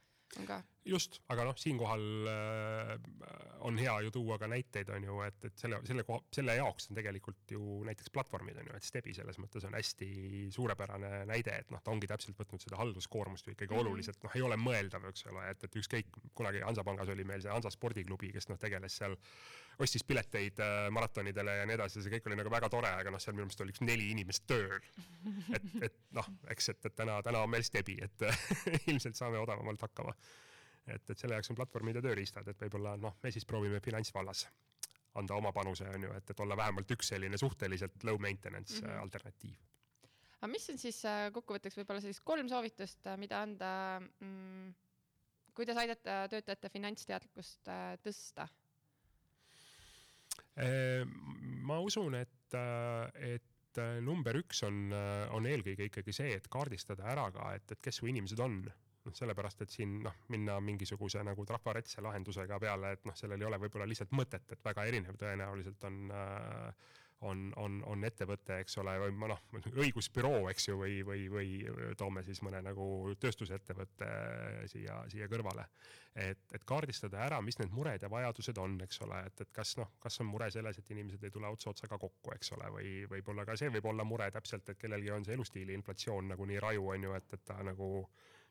[0.40, 0.58] on ka.
[0.88, 2.92] just, aga noh, siinkohal äh,
[3.66, 6.90] on hea ju tuua ka näiteid, on ju, et, et selle, selle koha, selle jaoks
[6.90, 10.10] on tegelikult ju näiteks platvormid on ju, et Stebi selles mõttes on hästi
[10.54, 13.92] suurepärane näide, et noh, ta ongi täpselt võtnud seda halduskoormust ju ikkagi mm -hmm.
[13.92, 17.52] oluliselt, noh, ei ole mõeldav, eks ole, et, et ükskõik, kunagi Hansapangas oli meil see
[17.52, 19.16] Hansa spordiklubi, kes noh, tegeles seal
[19.78, 23.22] ostis pileteid äh, maratonidele ja nii edasi, see kõik oli nagu väga tore, aga noh,
[23.22, 24.78] seal minu meelest oli üks neli inimest tööl.
[25.56, 28.26] et, et noh, eks, et, et täna, täna on meil Stebi, et
[28.92, 30.14] ilmselt saame odavamalt hakkama.
[30.86, 34.46] et, et selle jaoks on platvormid ja tööriistad, et võib-olla noh, me siis proovime finantsvallas
[35.20, 38.88] anda oma panuse, on ju, et, et olla vähemalt üks selline suhteliselt low maintenance mm
[38.88, 39.02] -hmm.
[39.02, 39.56] alternatiiv.
[40.40, 44.74] aga mis on siis äh, kokkuvõtteks võib-olla sellist kolm soovitust, mida anda mm,
[45.54, 47.68] kuidas aidata töötajate finantsteadlikkust
[48.02, 48.48] tõsta
[50.56, 56.48] ma usun, et, äh, et äh, number üks on, äh, on eelkõige ikkagi see, et
[56.52, 58.62] kaardistada ära ka, et, et kes su inimesed on.
[59.02, 63.48] Noh, sellepärast et siin noh, minna mingisuguse nagu trafaretse lahendusega peale, et noh, sellel ei
[63.48, 66.92] ole võib-olla lihtsalt mõtet, et väga erinev tõenäoliselt on äh,
[67.28, 69.42] on, on, on ettevõte, eks ole, või noh,
[69.72, 72.86] õigusbüroo, eks ju, või, või, või toome siis mõne nagu
[73.22, 74.08] tööstusettevõtte
[74.72, 75.66] siia, siia kõrvale.
[76.14, 79.76] et, et kaardistada ära, mis need mured ja vajadused on, eks ole, et, et kas
[79.80, 82.92] noh, kas on mure selles, et inimesed ei tule ots otsaga kokku, eks ole, või
[83.10, 86.60] võib-olla ka see võib olla mure täpselt, et kellelgi on see elustiili inflatsioon nagu nii
[86.60, 87.92] raju, on ju, et, et ta nagu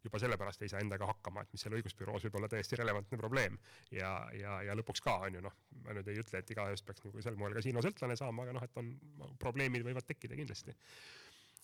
[0.03, 3.57] juba sellepärast ei saa endaga hakkama, et mis seal õigusbüroos võib olla täiesti relevantne probleem.
[3.93, 7.05] ja, ja, ja lõpuks ka on ju noh, ma nüüd ei ütle, et igaühest peaks
[7.05, 8.93] nagu sel moel kasiinosõltlane saama, aga noh, et on,
[9.41, 10.75] probleemid võivad tekkida kindlasti.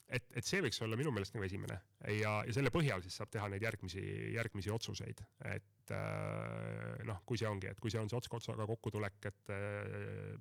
[0.07, 1.81] Et, et see võiks olla minu meelest nagu esimene.
[2.15, 4.03] Ja, ja selle põhjal siis saab teha neid järgmisi,
[4.37, 8.69] järgmisi otsuseid, et äh, noh, kui see ongi, et kui see on see ots otsaga
[8.69, 10.37] kokkutulek, et äh,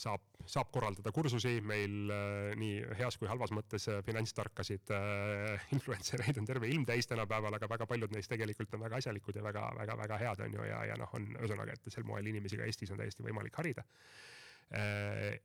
[0.00, 6.24] saab, saab korraldada kursusi, meil äh, nii heas kui halvas mõttes äh, finantstarkasid äh, influencer
[6.26, 9.44] eid on terve ilm täis tänapäeval, aga väga paljud neist tegelikult on väga asjalikud ja
[9.46, 12.92] väga-väga-väga head on ju ja, ja noh, on ühesõnaga, et sel moel inimesi ka Eestis
[12.94, 13.86] on täiesti võimalik harida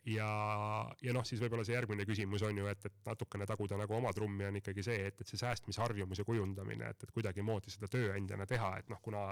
[0.06, 0.28] ja,
[1.04, 4.14] ja noh, siis võib-olla see järgmine küsimus on ju, et, et natukene taguda nagu oma
[4.16, 8.72] trummi on ikkagi see, et, et see säästmisharjumuse kujundamine, et, et kuidagimoodi seda tööandjana teha,
[8.80, 9.26] et noh, kuna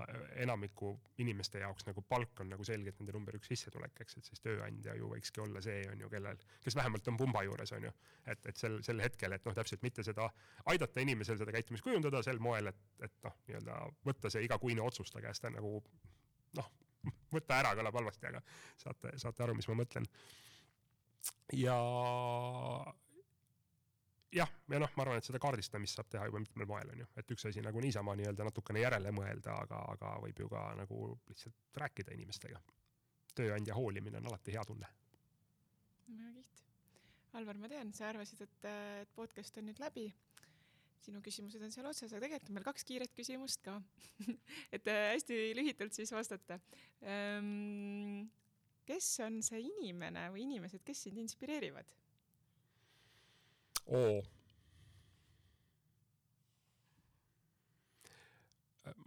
[0.44, 0.92] enamiku
[1.24, 4.98] inimeste jaoks nagu palk on nagu selgelt nende number üks sissetulek, eks, et siis tööandja
[5.00, 7.94] ju võikski olla see on ju, kellel, kes vähemalt on pumba juures, on ju.
[8.26, 10.28] et, et sel, sel hetkel, et noh, täpselt mitte seda,
[10.74, 13.80] aidata inimesel seda käitumist kujundada sel moel, et, et noh, nii-öelda
[14.12, 15.78] võtta see igakuine otsus ta käest nagu
[16.56, 16.74] noh
[17.36, 18.42] võta ära kõlab halvasti, aga
[18.82, 20.08] saate, saate aru, mis ma mõtlen.
[21.54, 21.80] ja
[24.36, 27.08] jah, ja noh, ma arvan, et seda kaardistamist saab teha juba mitmel moel, on ju,
[27.22, 31.02] et üks asi nagu niisama nii-öelda natukene järele mõelda, aga, aga võib ju ka nagu
[31.30, 32.62] lihtsalt rääkida inimestega.
[33.36, 34.88] tööandja hoolimine on alati hea tunne.
[36.08, 36.62] väga kihvt.
[37.36, 40.06] Alvar, ma tean, sa arvasid, et, et podcast on nüüd läbi
[41.06, 43.78] sinu küsimused on seal otsas, aga tegelikult on meil kaks kiiret küsimust ka
[44.76, 46.60] et äh, hästi lühidalt siis vastata.
[47.02, 48.26] Ehm,
[48.90, 51.94] kes on see inimene või inimesed, kes sind inspireerivad?
[53.86, 54.18] oo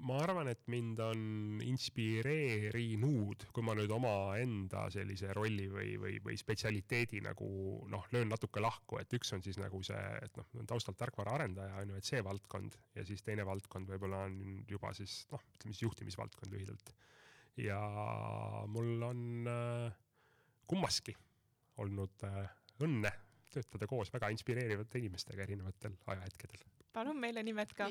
[0.07, 1.21] ma arvan, et mind on
[1.65, 7.49] inspireerinud, kui ma nüüd omaenda sellise rolli või, või, või spetsialiteedi nagu
[7.91, 11.95] noh, löön natuke lahku, et üks on siis nagu see, et noh, taustalt tarkvaraarendaja on
[11.95, 15.87] ju, et see valdkond ja siis teine valdkond võib-olla on juba siis noh, ütleme siis
[15.87, 16.93] juhtimisvaldkond lühidalt.
[17.59, 17.79] ja
[18.71, 19.97] mul on äh,
[20.67, 21.15] kummaski
[21.83, 22.45] olnud äh,
[22.85, 23.13] õnne
[23.53, 26.67] töötada koos väga inspireerivate inimestega erinevatel ajahetkedel.
[26.99, 27.87] Palun meile nimed ka.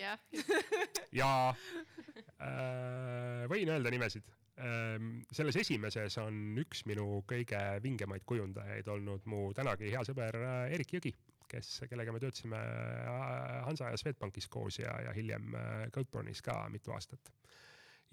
[1.16, 1.32] ja
[2.48, 4.28] äh, võin öelda nimesid
[4.60, 5.22] ähm,.
[5.32, 10.94] selles esimeses on üks minu kõige vingemaid kujundajaid olnud mu tänagi hea sõber äh, Erik
[10.98, 11.14] Jõgi,
[11.48, 15.56] kes, kellega me töötasime äh, Hansa ja Swedbankis koos ja, ja hiljem
[15.96, 17.32] Goatbornis ka mitu aastat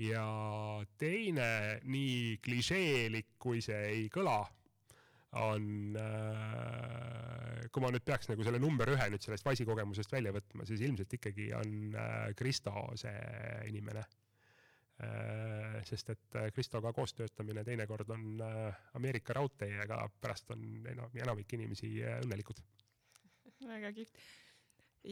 [0.00, 0.26] ja
[0.98, 4.40] teine, nii klišeelik kui see ei kõla
[5.40, 10.32] on äh,, kui ma nüüd peaks nagu selle number ühe nüüd sellest Wise'i kogemusest välja
[10.34, 13.14] võtma, siis ilmselt ikkagi on äh, Kristo see
[13.70, 15.80] inimene äh,.
[15.88, 21.10] sest et äh, Kristoga koos töötamine teinekord on äh, Ameerika raudtee, aga pärast on enam,
[21.18, 22.62] enamik inimesi äh, õnnelikud.
[23.64, 24.22] väga kihvt.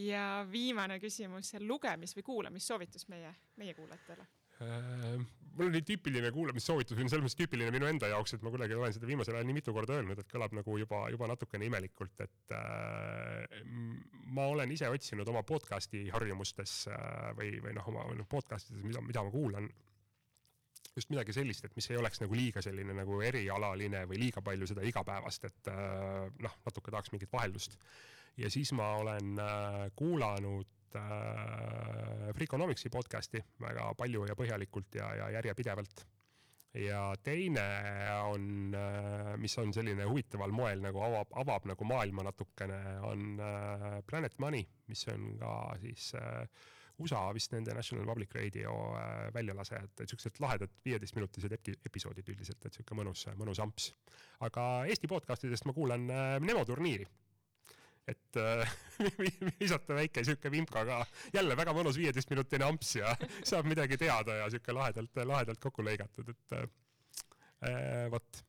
[0.05, 4.29] ja viimane küsimus, lugemis- või kuulamissoovitus meie, meie kuulajatele
[5.59, 8.95] mul nii tüüpiline kuulamissoovitus või selles mõttes tüüpiline minu enda jaoks, et ma kuidagi olen
[8.97, 12.57] seda viimasel ajal nii mitu korda öelnud, et kõlab nagu juba, juba natukene imelikult, et
[12.57, 13.61] äh,
[14.33, 18.85] ma olen ise otsinud oma podcast'i harjumustes äh, või, või noh, oma noh, podcast ides,
[18.87, 19.69] mida, mida ma kuulan,
[20.97, 24.69] just midagi sellist, et mis ei oleks nagu liiga selline nagu erialaline või liiga palju
[24.73, 27.77] seda igapäevast, et äh, noh, natuke tahaks mingit vaheldust.
[28.41, 35.31] ja siis ma olen äh, kuulanud äh, Freakonomicsi podcast'i väga palju ja põhjalikult ja, ja
[35.39, 36.05] järjepidevalt.
[36.75, 37.65] ja teine
[38.25, 42.79] on äh,, mis on selline huvitaval moel nagu avab, avab nagu maailma natukene,
[43.09, 46.47] on äh, Planet Money, mis on ka siis äh,
[47.03, 52.65] USA vist nende National Public Radio äh, väljalasejad, et siuksed lahedad viieteistminutised epi-, episoodid üldiselt,
[52.67, 53.93] et sihuke mõnus, mõnus amps.
[54.41, 57.09] aga Eesti podcast idest ma kuulan äh, Nemo turniiri
[58.09, 58.73] et äh,
[59.61, 61.01] visata väike sihuke vimka ka,
[61.35, 63.15] jälle väga mõnus viieteistminutine amps ja
[63.49, 68.43] saab midagi teada ja sihuke lahedalt, lahedalt kokku lõigatud, et äh, vot.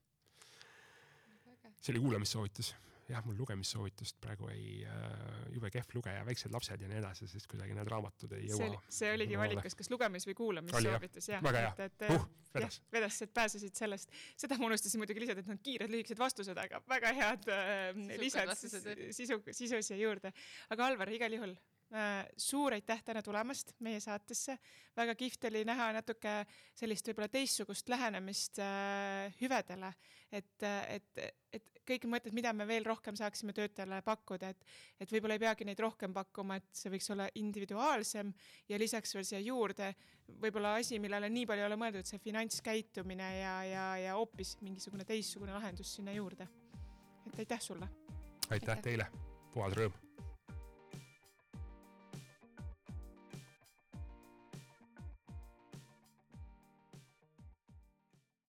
[1.80, 2.74] see oli kuulamissoovitus
[3.08, 5.18] jah, mul lugemissoovitust praegu ei äh,,
[5.54, 8.80] jube kehv lugeja, väiksed lapsed ja nii edasi, siis kuidagi need raamatud ei jõua.
[8.92, 11.44] see oligi valikus, kas lugemis- või kuulamissoovitus, jah.
[11.44, 12.80] väga hea, uh, vedas.
[12.92, 14.16] vedas, et pääsesid sellest.
[14.40, 18.54] seda ma unustasin muidugi lisada, et need kiired lühikesed vastused, aga väga head äh, lisad
[18.56, 20.32] sisu, sisu siia juurde.
[20.70, 21.56] aga Alvar, igal juhul
[21.94, 24.56] Äh, suur aitäh täna tulemast meie saatesse,
[24.96, 26.32] väga kihvt oli näha natuke
[26.74, 29.92] sellist võib-olla teistsugust lähenemist äh, hüvedele,
[30.34, 31.24] et, et,
[31.54, 34.66] et kõik mõtted, mida me veel rohkem saaksime töötajale pakkuda, et,
[35.00, 38.32] et võib-olla ei peagi neid rohkem pakkuma, et see võiks olla individuaalsem
[38.70, 39.92] ja lisaks veel siia juurde
[40.40, 45.04] võib-olla asi, millele nii palju ei ole mõeldud, see finantskäitumine ja, ja, ja hoopis mingisugune
[45.08, 46.48] teistsugune lahendus sinna juurde.
[47.26, 47.88] et aitäh sulle.
[48.50, 49.10] aitäh teile,
[49.52, 50.03] puhas rõõm